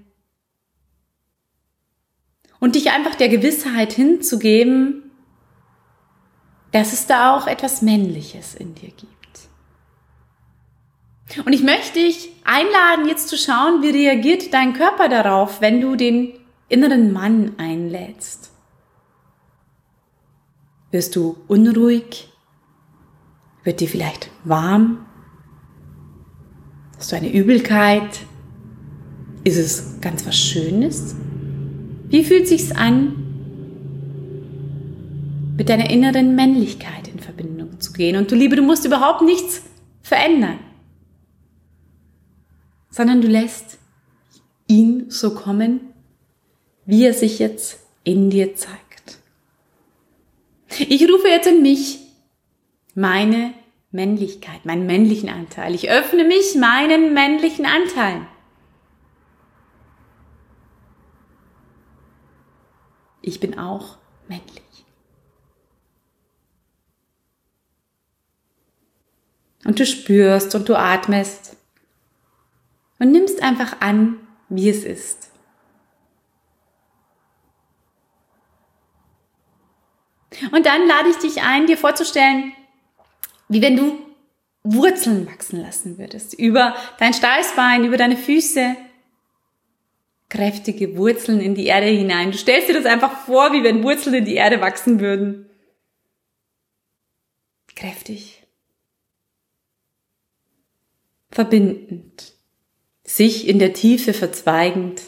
und 2.60 2.76
dich 2.76 2.92
einfach 2.92 3.14
der 3.14 3.28
Gewissheit 3.28 3.92
hinzugeben, 3.92 5.10
dass 6.72 6.94
es 6.94 7.06
da 7.06 7.36
auch 7.36 7.46
etwas 7.46 7.82
Männliches 7.82 8.54
in 8.54 8.74
dir 8.74 8.88
gibt. 8.88 9.13
Und 11.44 11.52
ich 11.52 11.62
möchte 11.62 12.00
dich 12.00 12.30
einladen, 12.44 13.08
jetzt 13.08 13.28
zu 13.28 13.36
schauen, 13.36 13.82
wie 13.82 13.90
reagiert 13.90 14.52
dein 14.52 14.74
Körper 14.74 15.08
darauf, 15.08 15.60
wenn 15.60 15.80
du 15.80 15.96
den 15.96 16.34
inneren 16.68 17.12
Mann 17.12 17.52
einlädst. 17.58 18.50
Wirst 20.90 21.16
du 21.16 21.36
unruhig? 21.48 22.28
Wird 23.64 23.80
dir 23.80 23.88
vielleicht 23.88 24.30
warm? 24.44 25.06
Hast 26.98 27.10
du 27.10 27.16
eine 27.16 27.32
Übelkeit? 27.32 28.20
Ist 29.42 29.56
es 29.56 30.00
ganz 30.00 30.26
was 30.26 30.36
Schönes? 30.36 31.16
Wie 32.08 32.22
fühlt 32.22 32.46
sich's 32.46 32.70
an, 32.70 33.16
mit 35.56 35.68
deiner 35.68 35.90
inneren 35.90 36.36
Männlichkeit 36.36 37.08
in 37.08 37.18
Verbindung 37.18 37.80
zu 37.80 37.92
gehen? 37.92 38.16
Und 38.16 38.30
du 38.30 38.36
Liebe, 38.36 38.56
du 38.56 38.62
musst 38.62 38.84
überhaupt 38.84 39.22
nichts 39.22 39.62
verändern, 40.02 40.58
sondern 42.94 43.20
du 43.20 43.26
lässt 43.26 43.78
ihn 44.68 45.10
so 45.10 45.34
kommen, 45.34 45.80
wie 46.86 47.04
er 47.04 47.12
sich 47.12 47.40
jetzt 47.40 47.80
in 48.04 48.30
dir 48.30 48.54
zeigt. 48.54 49.18
Ich 50.78 51.02
rufe 51.10 51.26
jetzt 51.26 51.48
in 51.48 51.60
mich 51.60 51.98
meine 52.94 53.52
Männlichkeit, 53.90 54.64
meinen 54.64 54.86
männlichen 54.86 55.28
Anteil. 55.28 55.74
Ich 55.74 55.90
öffne 55.90 56.22
mich 56.22 56.54
meinen 56.54 57.14
männlichen 57.14 57.66
Anteilen. 57.66 58.28
Ich 63.22 63.40
bin 63.40 63.58
auch 63.58 63.98
männlich. 64.28 64.62
Und 69.64 69.80
du 69.80 69.84
spürst 69.84 70.54
und 70.54 70.68
du 70.68 70.76
atmest 70.78 71.56
und 73.04 73.12
nimmst 73.12 73.42
einfach 73.42 73.82
an, 73.82 74.18
wie 74.48 74.70
es 74.70 74.82
ist. 74.82 75.30
Und 80.52 80.64
dann 80.64 80.88
lade 80.88 81.10
ich 81.10 81.16
dich 81.16 81.42
ein, 81.42 81.66
dir 81.66 81.76
vorzustellen, 81.76 82.54
wie 83.48 83.60
wenn 83.60 83.76
du 83.76 83.98
Wurzeln 84.62 85.26
wachsen 85.26 85.60
lassen 85.60 85.98
würdest. 85.98 86.32
Über 86.32 86.74
dein 86.98 87.12
Steißbein, 87.12 87.84
über 87.84 87.98
deine 87.98 88.16
Füße. 88.16 88.74
Kräftige 90.30 90.96
Wurzeln 90.96 91.42
in 91.42 91.54
die 91.54 91.66
Erde 91.66 91.88
hinein. 91.88 92.32
Du 92.32 92.38
stellst 92.38 92.70
dir 92.70 92.74
das 92.74 92.86
einfach 92.86 93.26
vor, 93.26 93.52
wie 93.52 93.62
wenn 93.62 93.84
Wurzeln 93.84 94.14
in 94.14 94.24
die 94.24 94.36
Erde 94.36 94.62
wachsen 94.62 94.98
würden. 94.98 95.50
Kräftig. 97.76 98.42
Verbindend. 101.30 102.33
Sich 103.04 103.46
in 103.46 103.58
der 103.58 103.74
Tiefe 103.74 104.14
verzweigend. 104.14 105.02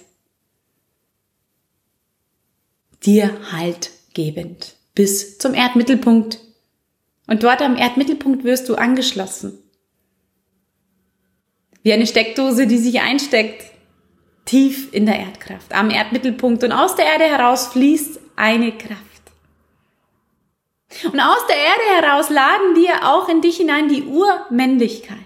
Dir 3.04 3.52
Halt 3.52 3.90
gebend. 4.14 4.74
Bis 4.94 5.38
zum 5.38 5.54
Erdmittelpunkt 5.54 6.38
und 7.26 7.42
dort 7.42 7.60
am 7.62 7.76
Erdmittelpunkt 7.76 8.44
wirst 8.44 8.68
du 8.68 8.76
angeschlossen. 8.76 9.58
Wie 11.82 11.92
eine 11.92 12.06
Steckdose, 12.06 12.66
die 12.66 12.78
sich 12.78 13.00
einsteckt, 13.00 13.64
tief 14.44 14.92
in 14.92 15.06
der 15.06 15.18
Erdkraft, 15.18 15.72
am 15.72 15.90
Erdmittelpunkt. 15.90 16.64
Und 16.64 16.72
aus 16.72 16.96
der 16.96 17.06
Erde 17.06 17.24
heraus 17.24 17.68
fließt 17.68 18.20
eine 18.36 18.72
Kraft. 18.72 19.02
Und 21.04 21.20
aus 21.20 21.46
der 21.48 21.56
Erde 21.56 22.06
heraus 22.06 22.30
laden 22.30 22.76
wir 22.76 23.08
auch 23.08 23.28
in 23.28 23.40
dich 23.40 23.56
hinein 23.56 23.88
die 23.88 24.04
Urmännlichkeit. 24.04 25.18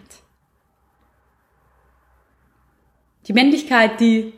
Die 3.31 3.35
Männlichkeit, 3.35 4.01
die 4.01 4.33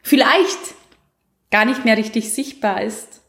vielleicht 0.00 0.74
gar 1.50 1.66
nicht 1.66 1.84
mehr 1.84 1.98
richtig 1.98 2.32
sichtbar 2.32 2.80
ist, 2.80 3.20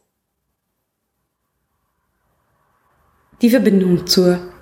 die 3.41 3.49
Verbindung 3.49 4.07
zur 4.07 4.53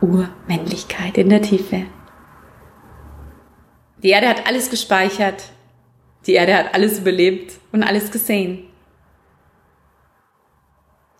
Urmännlichkeit 0.00 1.16
in 1.16 1.28
der 1.28 1.42
Tiefe. 1.42 1.86
Die 4.02 4.08
Erde 4.08 4.28
hat 4.28 4.48
alles 4.48 4.68
gespeichert. 4.68 5.44
Die 6.26 6.32
Erde 6.32 6.56
hat 6.56 6.74
alles 6.74 6.98
überlebt 6.98 7.60
und 7.70 7.84
alles 7.84 8.10
gesehen. 8.10 8.64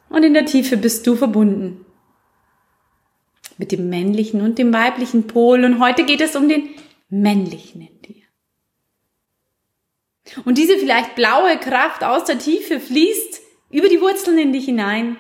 Und 0.09 0.25
in 0.25 0.35
der 0.35 0.47
Tiefe 0.47 0.77
bist 0.77 1.07
du 1.07 1.15
verbunden 1.15 1.87
mit 3.57 3.71
dem 3.71 3.89
männlichen 3.89 4.41
und 4.41 4.59
dem 4.59 4.73
weiblichen 4.73 5.29
Pol. 5.29 5.65
Und 5.65 5.79
heute 5.79 6.05
geht 6.05 6.21
es 6.21 6.35
um 6.35 6.49
den 6.49 6.71
männlichen 7.11 7.83
in 7.83 8.03
dir. 8.03 8.23
Und 10.45 10.59
diese 10.59 10.79
vielleicht 10.79 11.17
blaue 11.17 11.59
Kraft 11.59 12.05
aus 12.05 12.25
der 12.25 12.39
Tiefe 12.39 12.81
fließt 12.81 13.41
über 13.71 13.89
die 13.89 14.01
Wurzeln 14.01 14.39
in 14.39 14.53
dich 14.53 14.65
hinein 14.65 15.17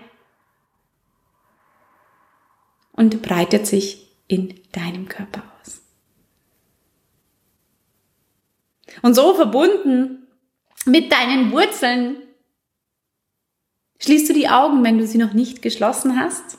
und 2.92 3.22
breitet 3.22 3.66
sich 3.66 4.08
in 4.28 4.60
deinem 4.72 5.08
Körper 5.08 5.42
aus. 5.60 5.82
Und 9.02 9.14
so 9.14 9.34
verbunden 9.34 10.28
mit 10.86 11.10
deinen 11.12 11.52
Wurzeln 11.52 12.22
schließt 13.98 14.28
du 14.28 14.32
die 14.32 14.48
Augen, 14.48 14.82
wenn 14.84 14.98
du 14.98 15.06
sie 15.06 15.18
noch 15.18 15.32
nicht 15.32 15.62
geschlossen 15.62 16.18
hast. 16.18 16.58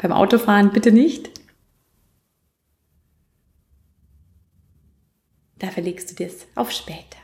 Beim 0.00 0.12
Autofahren 0.12 0.70
bitte 0.72 0.92
nicht. 0.92 1.37
Da 5.58 5.70
verlegst 5.70 6.10
du 6.10 6.24
das 6.24 6.46
auf 6.54 6.70
später. 6.70 7.18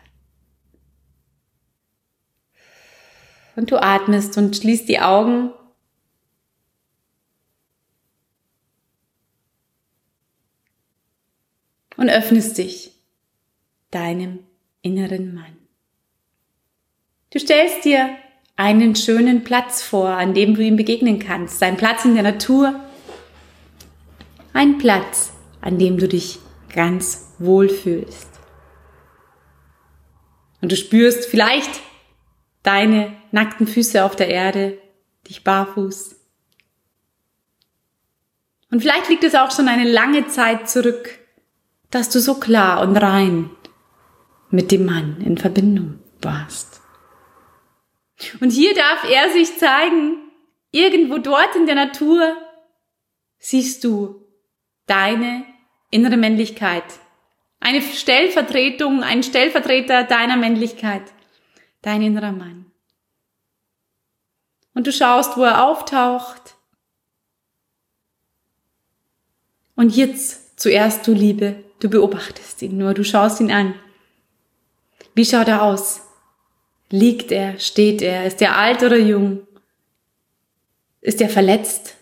Und 3.57 3.71
du 3.71 3.81
atmest 3.81 4.37
und 4.37 4.57
schließt 4.57 4.89
die 4.89 5.01
Augen. 5.01 5.53
Und 11.97 12.11
öffnest 12.11 12.59
dich 12.59 12.91
deinem 13.93 14.41
inneren 14.83 15.33
Mann. 15.33 15.57
Du 17.31 17.39
stellst 17.39 17.85
dir 17.85 18.17
einen 18.57 18.97
schönen 18.97 19.45
Platz 19.45 19.81
vor, 19.81 20.09
an 20.09 20.35
dem 20.35 20.55
du 20.55 20.63
ihm 20.63 20.75
begegnen 20.75 21.21
kannst. 21.21 21.63
Ein 21.63 21.77
Platz 21.77 22.05
in 22.05 22.15
der 22.15 22.25
Natur. 22.25 22.81
Ein 24.53 24.79
Platz, 24.79 25.33
an 25.61 25.79
dem 25.79 25.99
du 25.99 26.09
dich 26.09 26.41
ganz 26.75 27.35
wohl 27.39 27.69
fühlst. 27.69 28.29
Und 30.61 30.73
du 30.73 30.77
spürst 30.77 31.27
vielleicht 31.27 31.81
deine 32.63 33.17
nackten 33.31 33.67
Füße 33.67 34.05
auf 34.05 34.17
der 34.17 34.29
Erde, 34.29 34.79
dich 35.29 35.45
barfuß. 35.45 36.17
Und 38.71 38.81
vielleicht 38.81 39.09
liegt 39.09 39.25
es 39.25 39.35
auch 39.35 39.51
schon 39.51 39.69
eine 39.69 39.91
lange 39.91 40.27
Zeit 40.27 40.69
zurück, 40.69 41.19
dass 41.91 42.11
du 42.11 42.19
so 42.19 42.35
klar 42.35 42.83
und 42.83 42.97
rein 42.97 43.51
mit 44.51 44.73
dem 44.73 44.85
Mann 44.85 45.21
in 45.21 45.39
Verbindung 45.39 46.01
warst. 46.23 46.81
Und 48.41 48.51
hier 48.51 48.75
darf 48.75 49.05
er 49.09 49.31
sich 49.31 49.57
zeigen, 49.59 50.31
irgendwo 50.71 51.19
dort 51.19 51.55
in 51.57 51.67
der 51.67 51.75
Natur 51.75 52.37
siehst 53.39 53.85
du 53.85 54.27
deine 54.87 55.45
innere 55.95 56.17
Männlichkeit, 56.17 56.85
eine 57.61 57.81
Stellvertretung, 57.81 59.05
ein 59.05 59.23
Stellvertreter 59.23 60.03
deiner 60.03 60.37
Männlichkeit 60.37 61.03
dein 61.83 62.03
innerer 62.03 62.33
Mann. 62.33 62.67
Und 64.75 64.89
du 64.89 64.93
schaust, 64.93 65.37
wo 65.37 65.45
er 65.45 65.65
auftaucht. 65.65 66.57
Und 69.77 69.95
jetzt 69.95 70.59
zuerst, 70.59 71.07
du 71.07 71.13
Liebe, 71.13 71.63
du 71.79 71.89
beobachtest 71.89 72.63
ihn 72.63 72.77
nur, 72.77 72.93
du 72.93 73.05
schaust 73.05 73.41
ihn 73.41 73.53
an. 73.53 73.75
Wie 75.15 75.25
schaut 75.25 75.47
er 75.47 75.63
aus? 75.63 76.01
Liegt 76.91 77.31
er? 77.31 77.61
Steht 77.61 78.03
er? 78.03 78.27
Ist 78.27 78.43
er 78.43 78.57
alt 78.57 78.83
oder 78.83 78.99
jung? 78.99 79.47
Ist 81.01 81.21
er 81.21 81.29
verletzt? 81.29 81.95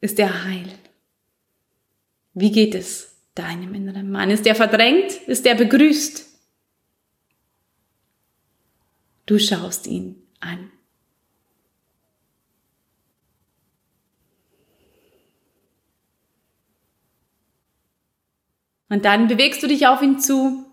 Ist 0.00 0.20
er 0.20 0.44
heil? 0.44 0.68
Wie 2.34 2.52
geht 2.52 2.76
es 2.76 3.13
deinem 3.34 3.74
inneren 3.74 4.10
Mann? 4.10 4.30
Ist 4.30 4.46
er 4.46 4.54
verdrängt? 4.54 5.12
Ist 5.26 5.46
er 5.46 5.54
begrüßt? 5.54 6.26
Du 9.26 9.38
schaust 9.38 9.86
ihn 9.86 10.22
an. 10.40 10.70
Und 18.88 19.04
dann 19.04 19.26
bewegst 19.26 19.62
du 19.62 19.66
dich 19.66 19.86
auf 19.86 20.02
ihn 20.02 20.20
zu. 20.20 20.66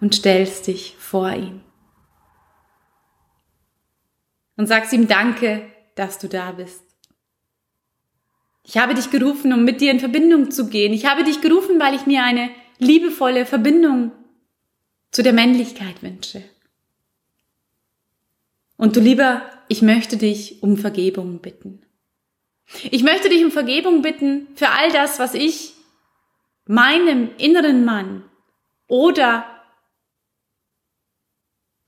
Und 0.00 0.14
stellst 0.14 0.66
dich 0.66 0.96
vor 0.96 1.32
ihn. 1.32 1.64
Und 4.56 4.66
sagst 4.66 4.92
ihm 4.92 5.08
Danke, 5.08 5.72
dass 5.94 6.18
du 6.18 6.28
da 6.28 6.52
bist. 6.52 6.91
Ich 8.64 8.76
habe 8.76 8.94
dich 8.94 9.10
gerufen, 9.10 9.52
um 9.52 9.64
mit 9.64 9.80
dir 9.80 9.90
in 9.90 10.00
Verbindung 10.00 10.50
zu 10.50 10.68
gehen. 10.68 10.92
Ich 10.92 11.06
habe 11.06 11.24
dich 11.24 11.40
gerufen, 11.40 11.80
weil 11.80 11.94
ich 11.94 12.06
mir 12.06 12.22
eine 12.22 12.50
liebevolle 12.78 13.46
Verbindung 13.46 14.12
zu 15.10 15.22
der 15.22 15.32
Männlichkeit 15.32 16.02
wünsche. 16.02 16.42
Und 18.76 18.96
du 18.96 19.00
lieber, 19.00 19.42
ich 19.68 19.82
möchte 19.82 20.16
dich 20.16 20.62
um 20.62 20.76
Vergebung 20.76 21.40
bitten. 21.40 21.82
Ich 22.90 23.02
möchte 23.02 23.28
dich 23.28 23.44
um 23.44 23.50
Vergebung 23.50 24.02
bitten 24.02 24.46
für 24.54 24.70
all 24.70 24.90
das, 24.92 25.18
was 25.18 25.34
ich 25.34 25.74
meinem 26.66 27.30
inneren 27.38 27.84
Mann 27.84 28.24
oder 28.86 29.44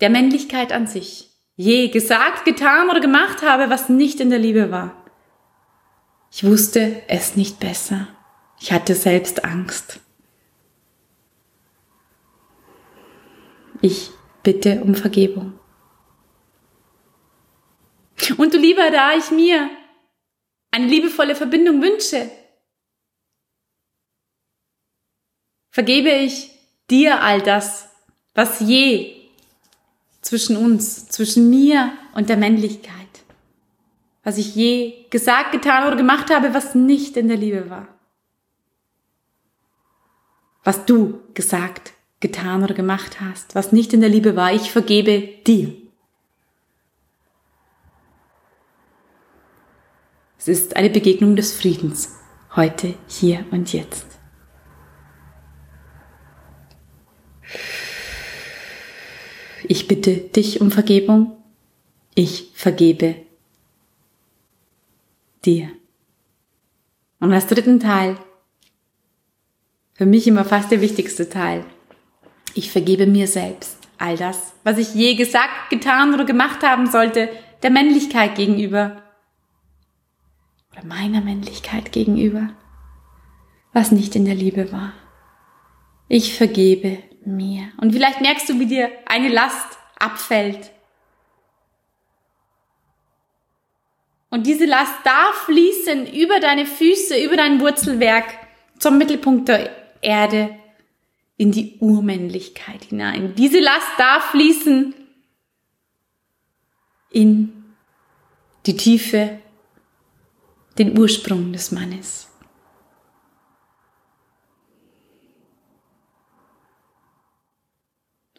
der 0.00 0.11
Männlichkeit 0.11 0.73
an 0.73 0.87
sich 0.87 1.31
je 1.57 1.88
gesagt, 1.88 2.45
getan 2.45 2.90
oder 2.90 3.00
gemacht 3.00 3.43
habe, 3.43 3.71
was 3.71 3.88
nicht 3.88 4.21
in 4.21 4.31
der 4.31 4.38
Liebe 4.38 4.71
war. 4.71 5.04
Ich 6.37 6.43
wusste 6.43 7.03
es 7.07 7.37
nicht 7.37 7.61
besser. 7.61 8.09
Ich 8.59 8.73
hatte 8.73 8.97
selbst 8.97 9.45
Angst. 9.45 10.00
Ich 13.81 14.11
bitte 14.43 14.83
um 14.83 14.97
Vergebung. 14.97 15.57
Und 18.37 18.53
du 18.53 18.59
lieber, 18.59 18.91
da 18.91 19.14
ich 19.14 19.31
mir 19.31 19.71
eine 20.73 20.88
liebevolle 20.88 21.37
Verbindung 21.37 21.81
wünsche, 21.81 22.29
vergebe 25.71 26.11
ich 26.11 26.50
dir 26.91 27.23
all 27.23 27.43
das, 27.43 27.88
was 28.35 28.59
je 28.59 29.31
zwischen 30.21 30.57
uns, 30.57 31.07
zwischen 31.07 31.49
mir 31.49 31.97
und 32.17 32.29
der 32.29 32.38
Männlichkeit, 32.38 33.04
was 34.25 34.38
ich 34.38 34.54
je 34.54 35.04
gesagt, 35.11 35.52
getan 35.52 35.87
oder 35.87 35.97
gemacht 35.97 36.35
habe, 36.35 36.54
was 36.54 36.75
nicht 36.75 37.16
in 37.16 37.28
der 37.28 37.37
Liebe 37.37 37.69
war. 37.69 37.87
Was 40.64 40.87
du 40.87 41.21
gesagt, 41.35 41.93
getan 42.21 42.64
oder 42.64 42.75
gemacht 42.75 43.21
hast, 43.21 43.54
was 43.54 43.71
nicht 43.71 43.93
in 43.93 44.00
der 44.00 44.09
Liebe 44.09 44.35
war, 44.35 44.52
ich 44.52 44.73
vergebe 44.73 45.28
dir. 45.47 45.76
Es 50.38 50.49
ist 50.49 50.76
eine 50.76 50.90
Begegnung 50.90 51.37
des 51.37 51.54
Friedens, 51.54 52.19
heute, 52.57 52.95
hier 53.07 53.45
und 53.50 53.73
jetzt. 53.75 54.07
Ich 59.64 59.87
bitte 59.87 60.16
dich 60.16 60.61
um 60.62 60.70
Vergebung, 60.70 61.37
ich 62.14 62.53
vergebe 62.55 63.24
dir. 65.46 65.70
Und 67.20 67.33
als 67.33 67.46
dritten 67.46 67.80
Teil, 67.80 68.16
für 69.94 70.07
mich 70.07 70.26
immer 70.26 70.44
fast 70.44 70.70
der 70.70 70.80
wichtigste 70.80 71.28
Teil, 71.28 71.64
ich 72.54 72.70
vergebe 72.70 73.07
mir 73.07 73.26
selbst 73.26 73.78
all 73.98 74.16
das, 74.16 74.52
was 74.64 74.78
ich 74.78 74.94
je 74.94 75.14
gesagt, 75.14 75.70
getan 75.70 76.14
oder 76.14 76.24
gemacht 76.24 76.62
haben 76.62 76.87
sollte, 76.87 77.28
der 77.62 77.70
Männlichkeit 77.70 78.35
gegenüber 78.35 79.02
oder 80.72 80.85
meiner 80.85 81.20
Männlichkeit 81.20 81.92
gegenüber, 81.92 82.50
was 83.72 83.92
nicht 83.92 84.16
in 84.16 84.24
der 84.24 84.35
Liebe 84.35 84.72
war. 84.72 84.92
Ich 86.09 86.37
vergebe 86.37 86.98
mir. 87.24 87.68
Und 87.78 87.92
vielleicht 87.92 88.20
merkst 88.20 88.48
du, 88.48 88.59
wie 88.59 88.66
dir 88.66 88.90
eine 89.07 89.28
Last 89.28 89.78
abfällt. 89.98 90.70
Und 94.35 94.49
diese 94.49 94.64
Last 94.64 94.92
darf 95.05 95.44
fließen 95.44 96.12
über 96.12 96.40
deine 96.40 96.66
Füße, 96.66 97.23
über 97.23 97.37
dein 97.37 97.61
Wurzelwerk 97.61 98.25
zum 98.81 98.99
Mittelpunkt 98.99 99.47
der 99.49 99.70
Erde 100.03 100.59
in 101.37 101.53
die 101.53 101.77
Urmännlichkeit 101.79 102.83
hinein. 102.83 103.37
Diese 103.37 103.61
Last 103.61 103.87
darf 103.97 104.33
fließen 104.33 104.92
in 107.11 107.64
die 108.66 108.77
Tiefe 108.77 109.38
den 110.79 110.99
Ursprung 110.99 111.53
des 111.53 111.70
Mannes. 111.70 112.29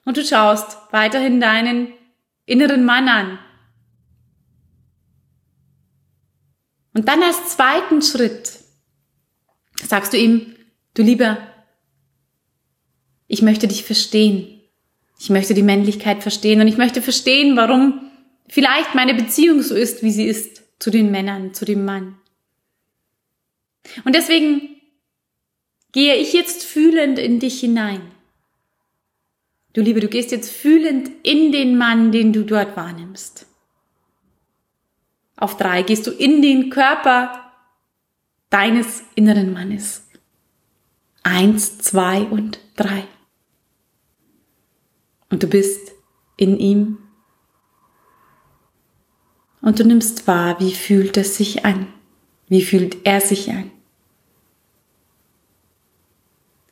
Und 0.03 0.17
du 0.17 0.25
schaust 0.25 0.77
weiterhin 0.91 1.39
deinen 1.39 1.93
inneren 2.45 2.83
Mann 2.83 3.07
an. 3.07 3.39
Und 6.95 7.09
dann 7.09 7.21
als 7.21 7.49
zweiten 7.49 8.01
Schritt 8.01 8.53
sagst 9.83 10.13
du 10.13 10.17
ihm, 10.17 10.55
du 10.93 11.03
lieber, 11.03 11.37
ich 13.27 13.41
möchte 13.41 13.67
dich 13.67 13.83
verstehen. 13.83 14.61
Ich 15.19 15.29
möchte 15.29 15.53
die 15.53 15.61
Männlichkeit 15.61 16.23
verstehen 16.23 16.61
und 16.61 16.67
ich 16.67 16.77
möchte 16.77 17.01
verstehen, 17.01 17.57
warum 17.57 18.11
vielleicht 18.47 18.95
meine 18.95 19.13
Beziehung 19.13 19.61
so 19.61 19.75
ist, 19.75 20.03
wie 20.03 20.11
sie 20.11 20.25
ist 20.25 20.63
zu 20.79 20.89
den 20.89 21.11
Männern, 21.11 21.53
zu 21.53 21.65
dem 21.65 21.83
Mann. 21.83 22.17
Und 24.05 24.15
deswegen 24.15 24.61
gehe 25.91 26.15
ich 26.15 26.31
jetzt 26.31 26.63
fühlend 26.63 27.19
in 27.19 27.41
dich 27.41 27.59
hinein. 27.59 28.01
Du 29.73 29.81
Liebe, 29.81 29.99
du 29.99 30.07
gehst 30.07 30.31
jetzt 30.31 30.49
fühlend 30.49 31.11
in 31.23 31.51
den 31.51 31.77
Mann, 31.77 32.13
den 32.13 32.31
du 32.31 32.43
dort 32.43 32.77
wahrnimmst. 32.77 33.47
Auf 35.37 35.57
drei 35.57 35.81
gehst 35.83 36.07
du 36.07 36.11
in 36.11 36.41
den 36.41 36.69
Körper 36.69 37.51
deines 38.49 39.03
inneren 39.15 39.53
Mannes. 39.53 40.07
Eins, 41.23 41.77
zwei 41.79 42.21
und 42.21 42.59
drei. 42.75 43.07
Und 45.29 45.43
du 45.43 45.47
bist 45.47 45.91
in 46.37 46.57
ihm. 46.57 46.99
Und 49.61 49.79
du 49.79 49.83
nimmst 49.83 50.27
wahr, 50.27 50.59
wie 50.59 50.73
fühlt 50.73 51.17
es 51.17 51.35
sich 51.37 51.65
an? 51.65 51.87
Wie 52.47 52.63
fühlt 52.63 53.05
er 53.05 53.19
sich 53.19 53.49
an? 53.51 53.71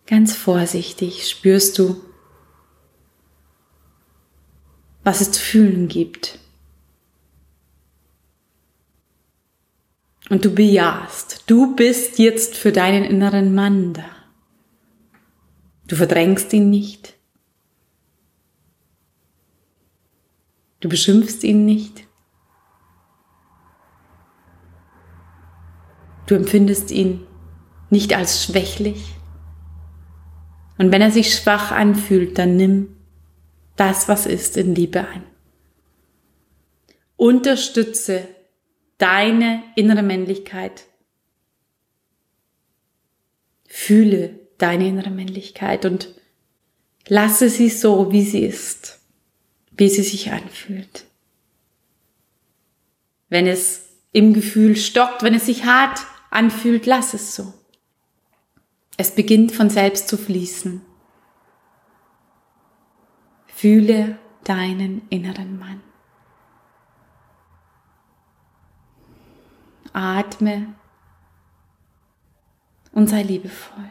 Ganz 0.05 0.35
vorsichtig 0.35 1.27
spürst 1.27 1.79
du, 1.79 2.03
was 5.03 5.21
es 5.21 5.31
zu 5.31 5.41
fühlen 5.41 5.87
gibt. 5.87 6.39
Und 10.33 10.45
du 10.45 10.49
bejahst, 10.49 11.43
du 11.45 11.75
bist 11.75 12.17
jetzt 12.17 12.55
für 12.55 12.71
deinen 12.71 13.03
inneren 13.03 13.53
Mann 13.53 13.93
da. 13.93 14.05
Du 15.87 15.95
verdrängst 15.95 16.51
ihn 16.53 16.71
nicht. 16.71 17.13
Du 20.79 20.89
beschimpfst 20.89 21.43
ihn 21.43 21.65
nicht. 21.65 22.07
Du 26.25 26.33
empfindest 26.33 26.89
ihn 26.89 27.27
nicht 27.91 28.15
als 28.15 28.43
schwächlich. 28.43 29.13
Und 30.79 30.91
wenn 30.91 31.03
er 31.03 31.11
sich 31.11 31.35
schwach 31.35 31.71
anfühlt, 31.71 32.39
dann 32.39 32.57
nimm 32.57 32.95
das, 33.75 34.07
was 34.07 34.25
ist, 34.25 34.57
in 34.57 34.73
Liebe 34.73 35.07
ein. 35.07 35.21
Unterstütze 37.17 38.27
deine 38.97 39.63
innere 39.75 40.03
Männlichkeit. 40.03 40.85
Fühle 43.67 44.39
deine 44.57 44.87
innere 44.87 45.09
Männlichkeit 45.09 45.85
und 45.85 46.13
lasse 47.07 47.49
sie 47.49 47.69
so, 47.69 48.11
wie 48.11 48.23
sie 48.23 48.45
ist, 48.45 48.99
wie 49.71 49.89
sie 49.89 50.03
sich 50.03 50.31
anfühlt. 50.31 51.05
Wenn 53.29 53.47
es 53.47 53.89
im 54.11 54.33
Gefühl 54.33 54.75
stockt, 54.75 55.23
wenn 55.23 55.33
es 55.33 55.47
sich 55.47 55.65
hart 55.65 55.99
anfühlt, 56.29 56.85
lass 56.85 57.13
es 57.13 57.35
so. 57.35 57.53
Es 58.95 59.15
beginnt 59.15 59.51
von 59.51 59.69
selbst 59.69 60.07
zu 60.07 60.17
fließen. 60.17 60.81
Fühle 63.47 64.19
deinen 64.43 65.01
inneren 65.09 65.57
Mann. 65.57 65.81
Atme 69.93 70.73
und 72.91 73.07
sei 73.07 73.23
liebevoll. 73.23 73.89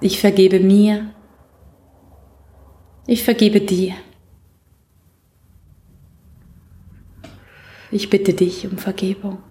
Ich 0.00 0.20
vergebe 0.20 0.60
mir. 0.60 1.14
Ich 3.06 3.22
vergebe 3.22 3.60
dir. 3.60 3.94
Ich 7.90 8.10
bitte 8.10 8.34
dich 8.34 8.66
um 8.66 8.76
Vergebung. 8.76 9.42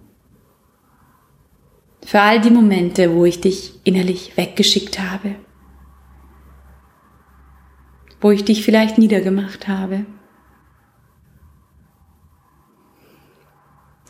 Für 2.06 2.22
all 2.22 2.42
die 2.42 2.50
Momente, 2.50 3.16
wo 3.16 3.26
ich 3.26 3.40
dich 3.40 3.80
innerlich 3.86 4.36
weggeschickt 4.36 5.00
habe. 5.00 5.36
Wo 8.20 8.32
ich 8.32 8.44
dich 8.44 8.64
vielleicht 8.64 8.98
niedergemacht 8.98 9.68
habe. 9.68 10.06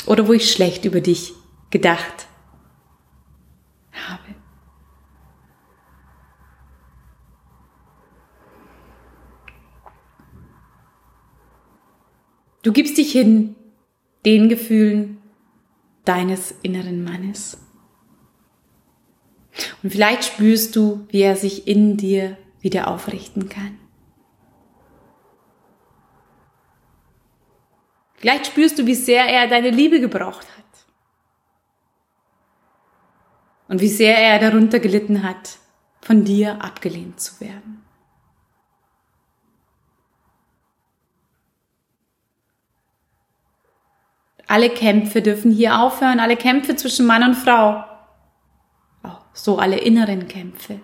Oder 0.05 0.27
wo 0.27 0.33
ich 0.33 0.51
schlecht 0.51 0.85
über 0.85 1.01
dich 1.01 1.33
gedacht 1.69 2.27
habe. 3.91 4.35
Du 12.63 12.71
gibst 12.71 12.97
dich 12.97 13.11
hin 13.11 13.55
den 14.25 14.49
Gefühlen 14.49 15.17
deines 16.05 16.53
inneren 16.61 17.03
Mannes. 17.03 17.57
Und 19.81 19.91
vielleicht 19.91 20.23
spürst 20.23 20.75
du, 20.75 21.05
wie 21.09 21.21
er 21.21 21.35
sich 21.35 21.67
in 21.67 21.97
dir 21.97 22.37
wieder 22.61 22.87
aufrichten 22.87 23.49
kann. 23.49 23.77
Vielleicht 28.23 28.47
spürst 28.47 28.79
du, 28.79 28.85
wie 28.85 28.95
sehr 28.95 29.25
er 29.25 29.49
deine 29.49 29.69
Liebe 29.69 29.99
gebraucht 29.99 30.47
hat. 30.57 30.85
Und 33.67 33.81
wie 33.81 33.89
sehr 33.89 34.17
er 34.17 34.39
darunter 34.39 34.79
gelitten 34.79 35.23
hat, 35.23 35.57
von 35.99 36.23
dir 36.23 36.63
abgelehnt 36.63 37.19
zu 37.19 37.41
werden. 37.41 37.83
Alle 44.47 44.69
Kämpfe 44.69 45.21
dürfen 45.21 45.51
hier 45.51 45.81
aufhören, 45.81 46.21
alle 46.21 46.37
Kämpfe 46.37 46.77
zwischen 46.77 47.05
Mann 47.05 47.23
und 47.23 47.35
Frau. 47.35 47.83
Auch 49.03 49.25
so 49.33 49.57
alle 49.59 49.79
inneren 49.79 50.29
Kämpfe. 50.29 50.79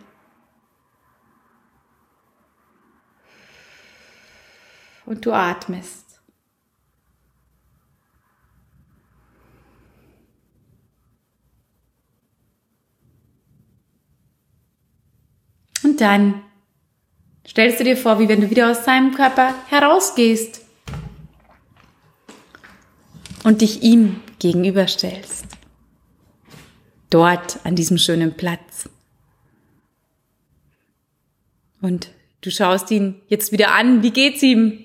Und 5.06 5.25
du 5.25 5.32
atmest. 5.32 6.09
Dann 15.99 16.41
stellst 17.45 17.79
du 17.79 17.83
dir 17.83 17.97
vor, 17.97 18.19
wie 18.19 18.29
wenn 18.29 18.39
du 18.41 18.49
wieder 18.49 18.71
aus 18.71 18.85
deinem 18.85 19.13
Körper 19.13 19.53
herausgehst 19.67 20.62
und 23.43 23.62
dich 23.62 23.83
ihm 23.83 24.21
gegenüberstellst. 24.39 25.45
Dort 27.09 27.59
an 27.65 27.75
diesem 27.75 27.97
schönen 27.97 28.38
Platz. 28.38 28.89
Und 31.81 32.12
du 32.41 32.51
schaust 32.51 32.91
ihn 32.91 33.21
jetzt 33.27 33.51
wieder 33.51 33.73
an. 33.73 34.01
Wie 34.01 34.12
geht's 34.12 34.41
ihm? 34.41 34.79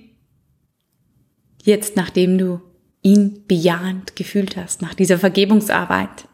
Jetzt, 1.63 1.97
nachdem 1.97 2.39
du 2.39 2.61
ihn 3.03 3.45
bejahend 3.47 4.17
gefühlt 4.17 4.57
hast, 4.57 4.83
nach 4.83 4.95
dieser 4.95 5.19
Vergebungsarbeit. 5.19 6.27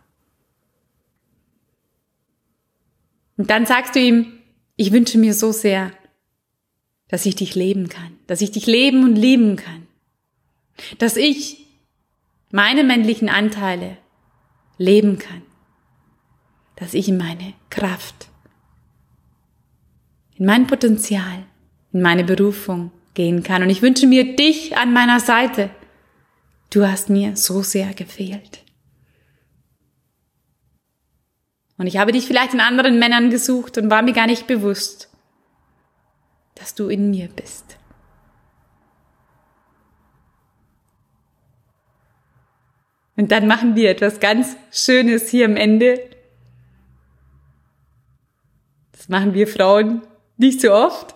Und 3.37 3.51
dann 3.51 3.67
sagst 3.67 3.95
du 3.95 4.01
ihm, 4.01 4.40
ich 4.81 4.93
wünsche 4.93 5.19
mir 5.19 5.35
so 5.35 5.53
sehr, 5.53 5.93
dass 7.09 7.27
ich 7.27 7.37
dich 7.37 7.55
leben 7.55 7.91
kann, 7.91 8.17
dass 8.27 8.41
ich 8.41 8.51
dich 8.51 8.65
leben 8.65 9.05
und 9.05 9.15
lieben 9.15 9.57
kann, 9.57 9.87
dass 10.97 11.19
ich 11.19 11.67
meine 12.51 12.83
männlichen 12.83 13.29
Anteile 13.29 13.99
leben 14.79 15.19
kann, 15.19 15.43
dass 16.77 16.95
ich 16.95 17.11
in 17.11 17.19
meine 17.19 17.53
Kraft, 17.69 18.29
in 20.39 20.47
mein 20.47 20.67
Potenzial, 20.67 21.45
in 21.93 22.01
meine 22.01 22.25
Berufung 22.25 22.91
gehen 23.13 23.43
kann. 23.43 23.63
Und 23.63 23.69
ich 23.69 23.83
wünsche 23.83 24.07
mir 24.07 24.35
dich 24.35 24.79
an 24.79 24.95
meiner 24.95 25.21
Seite. 25.21 25.69
Du 26.71 26.87
hast 26.87 27.11
mir 27.11 27.37
so 27.37 27.63
sehr 27.63 27.93
gefehlt. 27.93 28.65
Und 31.81 31.87
ich 31.87 31.97
habe 31.97 32.13
dich 32.13 32.27
vielleicht 32.27 32.53
in 32.53 32.61
anderen 32.61 32.99
Männern 32.99 33.31
gesucht 33.31 33.79
und 33.79 33.89
war 33.89 34.03
mir 34.03 34.13
gar 34.13 34.27
nicht 34.27 34.47
bewusst, 34.47 35.09
dass 36.55 36.75
du 36.75 36.91
in 36.91 37.09
mir 37.09 37.29
bist. 37.29 37.79
Und 43.17 43.33
dann 43.33 43.47
machen 43.47 43.77
wir 43.77 43.89
etwas 43.89 44.21
ganz 44.21 44.59
Schönes 44.71 45.31
hier 45.31 45.47
am 45.47 45.57
Ende. 45.57 46.11
Das 48.93 49.09
machen 49.09 49.33
wir 49.33 49.49
Frauen 49.49 50.03
nicht 50.37 50.61
so 50.61 50.75
oft. 50.75 51.15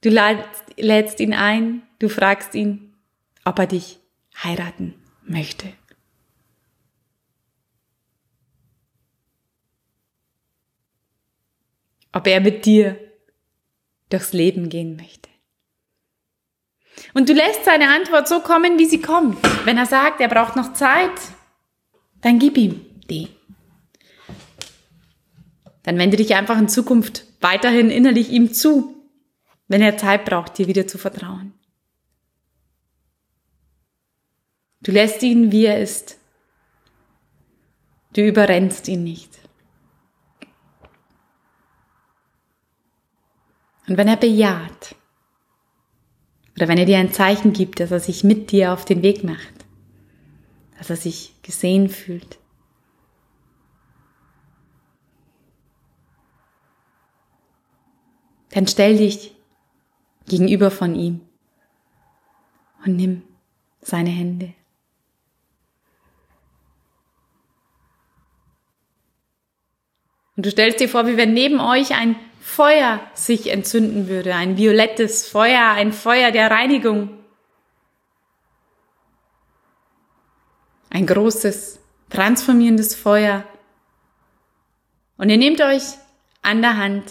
Du 0.00 0.08
lädst, 0.08 1.20
ihn 1.20 1.32
ein, 1.32 1.82
du 2.00 2.08
fragst 2.08 2.56
ihn, 2.56 2.96
ob 3.44 3.56
er 3.60 3.68
dich 3.68 4.00
heiraten 4.42 4.96
möchte. 5.22 5.72
Ob 12.12 12.26
er 12.26 12.40
mit 12.40 12.66
dir 12.66 12.98
durchs 14.08 14.32
Leben 14.32 14.68
gehen 14.68 14.96
möchte. 14.96 15.30
Und 17.14 17.28
du 17.28 17.32
lässt 17.32 17.64
seine 17.64 17.88
Antwort 17.88 18.28
so 18.28 18.40
kommen, 18.40 18.78
wie 18.78 18.86
sie 18.86 19.00
kommt. 19.00 19.38
Wenn 19.64 19.78
er 19.78 19.86
sagt, 19.86 20.20
er 20.20 20.28
braucht 20.28 20.56
noch 20.56 20.72
Zeit, 20.74 21.12
dann 22.20 22.38
gib 22.38 22.56
ihm 22.56 22.84
die. 23.08 23.28
Dann 25.82 25.98
wende 25.98 26.16
dich 26.16 26.34
einfach 26.34 26.58
in 26.58 26.68
Zukunft 26.68 27.24
weiterhin 27.40 27.90
innerlich 27.90 28.30
ihm 28.30 28.52
zu, 28.52 28.94
wenn 29.68 29.80
er 29.80 29.96
Zeit 29.96 30.24
braucht, 30.24 30.58
dir 30.58 30.66
wieder 30.66 30.86
zu 30.86 30.98
vertrauen. 30.98 31.54
Du 34.82 34.92
lässt 34.92 35.22
ihn, 35.22 35.52
wie 35.52 35.66
er 35.66 35.80
ist. 35.80 36.18
Du 38.14 38.26
überrennst 38.26 38.88
ihn 38.88 39.04
nicht. 39.04 39.39
Und 43.90 43.96
wenn 43.96 44.06
er 44.06 44.16
bejaht, 44.16 44.94
oder 46.54 46.68
wenn 46.68 46.78
er 46.78 46.84
dir 46.84 46.98
ein 46.98 47.12
Zeichen 47.12 47.52
gibt, 47.52 47.80
dass 47.80 47.90
er 47.90 47.98
sich 47.98 48.22
mit 48.22 48.52
dir 48.52 48.72
auf 48.72 48.84
den 48.84 49.02
Weg 49.02 49.24
macht, 49.24 49.66
dass 50.78 50.90
er 50.90 50.96
sich 50.96 51.34
gesehen 51.42 51.88
fühlt. 51.88 52.38
Dann 58.50 58.68
stell 58.68 58.96
dich 58.96 59.34
gegenüber 60.28 60.70
von 60.70 60.94
ihm 60.94 61.22
und 62.86 62.94
nimm 62.94 63.22
seine 63.80 64.10
Hände. 64.10 64.54
Und 70.36 70.46
du 70.46 70.50
stellst 70.52 70.78
dir 70.78 70.88
vor, 70.88 71.08
wie 71.08 71.16
wenn 71.16 71.34
neben 71.34 71.58
euch 71.58 71.92
ein 71.96 72.14
Feuer 72.40 73.00
sich 73.12 73.50
entzünden 73.50 74.08
würde, 74.08 74.34
ein 74.34 74.56
violettes 74.56 75.28
Feuer, 75.28 75.72
ein 75.72 75.92
Feuer 75.92 76.30
der 76.30 76.50
Reinigung. 76.50 77.18
Ein 80.88 81.06
großes, 81.06 81.78
transformierendes 82.08 82.94
Feuer. 82.94 83.44
Und 85.18 85.28
ihr 85.28 85.36
nehmt 85.36 85.60
euch 85.60 85.82
an 86.40 86.62
der 86.62 86.78
Hand 86.78 87.04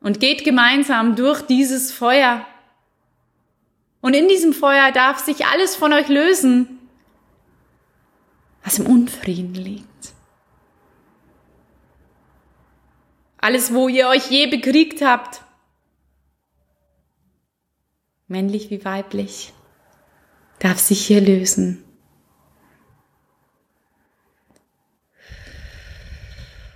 und 0.00 0.20
geht 0.20 0.44
gemeinsam 0.44 1.16
durch 1.16 1.40
dieses 1.42 1.90
Feuer. 1.90 2.46
Und 4.02 4.14
in 4.14 4.28
diesem 4.28 4.52
Feuer 4.52 4.92
darf 4.92 5.20
sich 5.20 5.46
alles 5.46 5.74
von 5.74 5.94
euch 5.94 6.08
lösen, 6.08 6.78
was 8.62 8.78
im 8.78 8.86
Unfrieden 8.86 9.54
liegt. 9.54 10.12
Alles, 13.48 13.72
wo 13.72 13.88
ihr 13.88 14.08
euch 14.08 14.30
je 14.30 14.46
bekriegt 14.46 15.00
habt. 15.00 15.40
Männlich 18.26 18.68
wie 18.68 18.84
weiblich. 18.84 19.54
Darf 20.58 20.78
sich 20.78 21.06
hier 21.06 21.22
lösen. 21.22 21.82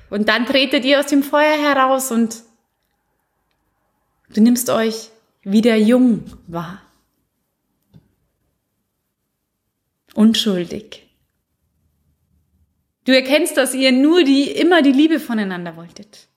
Und 0.09 0.31
dann 0.31 0.47
tretet 0.47 0.87
ihr 0.87 0.99
aus 0.99 1.09
dem 1.09 1.23
Feuer 1.23 1.59
heraus 1.59 2.11
und 2.11 2.43
du 4.31 4.41
nimmst 4.41 4.71
euch 4.71 5.11
wieder 5.43 5.77
jung 5.77 6.25
wahr. 6.47 6.81
Unschuldig. 10.15 11.07
Du 13.05 13.13
erkennst, 13.13 13.59
dass 13.59 13.75
ihr 13.75 13.93
nur 13.93 14.25
die, 14.25 14.51
immer 14.51 14.81
die 14.81 14.93
Liebe 14.93 15.21
voneinander 15.21 15.77
wolltet. 15.77 16.32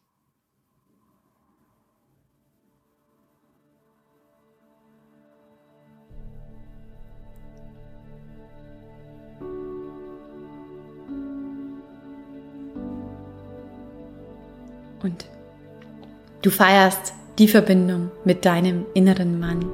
Du 16.45 16.51
feierst 16.51 17.13
die 17.39 17.47
Verbindung 17.47 18.11
mit 18.23 18.45
deinem 18.45 18.85
inneren 18.93 19.39
Mann. 19.39 19.65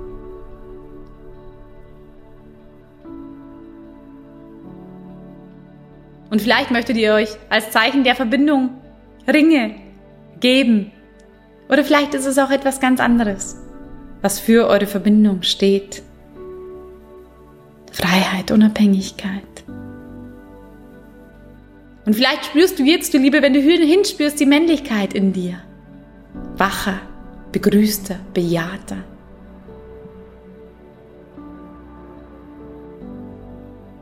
Und 6.30 6.42
vielleicht 6.42 6.72
möchtet 6.72 6.96
ihr 6.96 7.14
euch 7.14 7.30
als 7.50 7.72
Zeichen 7.72 8.06
der 8.06 8.16
Verbindung 8.16 8.70
Ringe 9.28 9.76
geben. 10.40 10.92
Oder 11.68 11.84
vielleicht 11.84 12.14
ist 12.14 12.26
es 12.26 12.40
auch 12.40 12.52
etwas 12.52 12.80
ganz 12.80 13.02
anderes, 13.02 13.58
was 14.22 14.40
für 14.40 14.68
eure 14.68 14.88
Verbindung 14.88 15.44
steht. 15.44 16.02
Freiheit, 17.92 18.50
Unabhängigkeit. 18.50 19.44
Und 22.06 22.16
vielleicht 22.16 22.46
spürst 22.46 22.80
du 22.80 22.84
jetzt, 22.84 23.14
du 23.14 23.18
Liebe, 23.18 23.42
wenn 23.42 23.54
du 23.54 23.60
hinspürst, 23.60 24.40
die 24.40 24.46
Männlichkeit 24.46 25.14
in 25.14 25.34
dir. 25.34 25.60
Wacher, 26.62 27.00
begrüßter, 27.52 28.18
bejahter. 28.36 28.98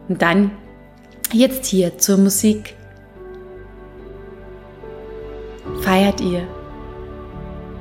Und 0.10 0.22
dann 0.22 0.52
jetzt 1.32 1.68
hier 1.68 1.98
zur 1.98 2.18
Musik. 2.18 2.76
Feiert 5.80 6.20
ihr 6.20 6.46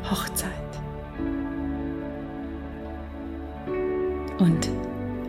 Hochzeit. 0.09 0.53
Und 4.39 4.69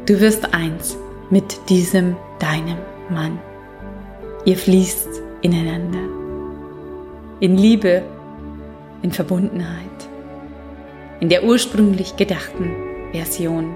du 0.06 0.20
wirst 0.20 0.54
eins 0.54 0.96
mit 1.32 1.58
diesem 1.70 2.16
deinem 2.38 2.78
Mann. 3.10 3.40
Ihr 4.46 4.58
fließt 4.58 5.10
ineinander. 5.42 6.08
In 7.40 7.58
Liebe, 7.58 8.04
in 9.02 9.12
Verbundenheit. 9.12 10.10
In 11.20 11.30
der 11.30 11.44
ursprünglich 11.44 12.16
gedachten 12.16 12.76
Version. 13.12 13.76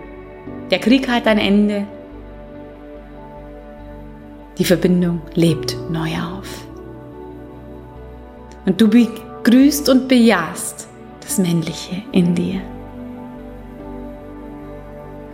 Der 0.71 0.79
Krieg 0.79 1.07
hat 1.07 1.27
ein 1.27 1.37
Ende. 1.37 1.85
Die 4.57 4.65
Verbindung 4.65 5.21
lebt 5.33 5.77
neu 5.89 6.09
auf. 6.09 6.65
Und 8.65 8.79
du 8.79 8.87
begrüßt 8.87 9.89
und 9.89 10.07
bejahst 10.07 10.87
das 11.21 11.37
Männliche 11.37 12.01
in 12.11 12.35
dir. 12.35 12.61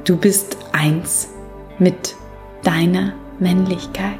Du 0.06 0.18
bist 0.18 0.58
eins 0.72 1.30
mit 1.78 2.16
deiner 2.64 3.14
Männlichkeit. 3.40 4.20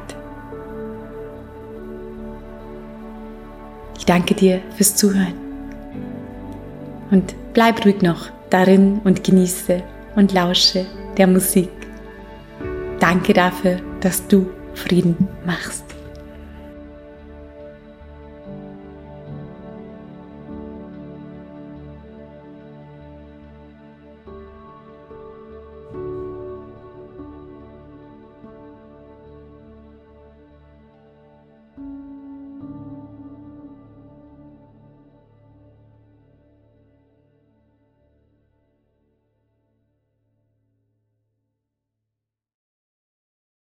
Ich 3.98 4.06
danke 4.06 4.34
dir 4.34 4.60
fürs 4.76 4.94
Zuhören. 4.94 5.49
Und 7.10 7.34
bleib 7.54 7.84
ruhig 7.84 8.02
noch 8.02 8.30
darin 8.50 9.00
und 9.04 9.24
genieße 9.24 9.82
und 10.16 10.32
lausche 10.32 10.86
der 11.16 11.26
Musik. 11.26 11.70
Danke 12.98 13.32
dafür, 13.32 13.78
dass 14.00 14.26
du 14.28 14.50
Frieden 14.74 15.28
machst. 15.44 15.89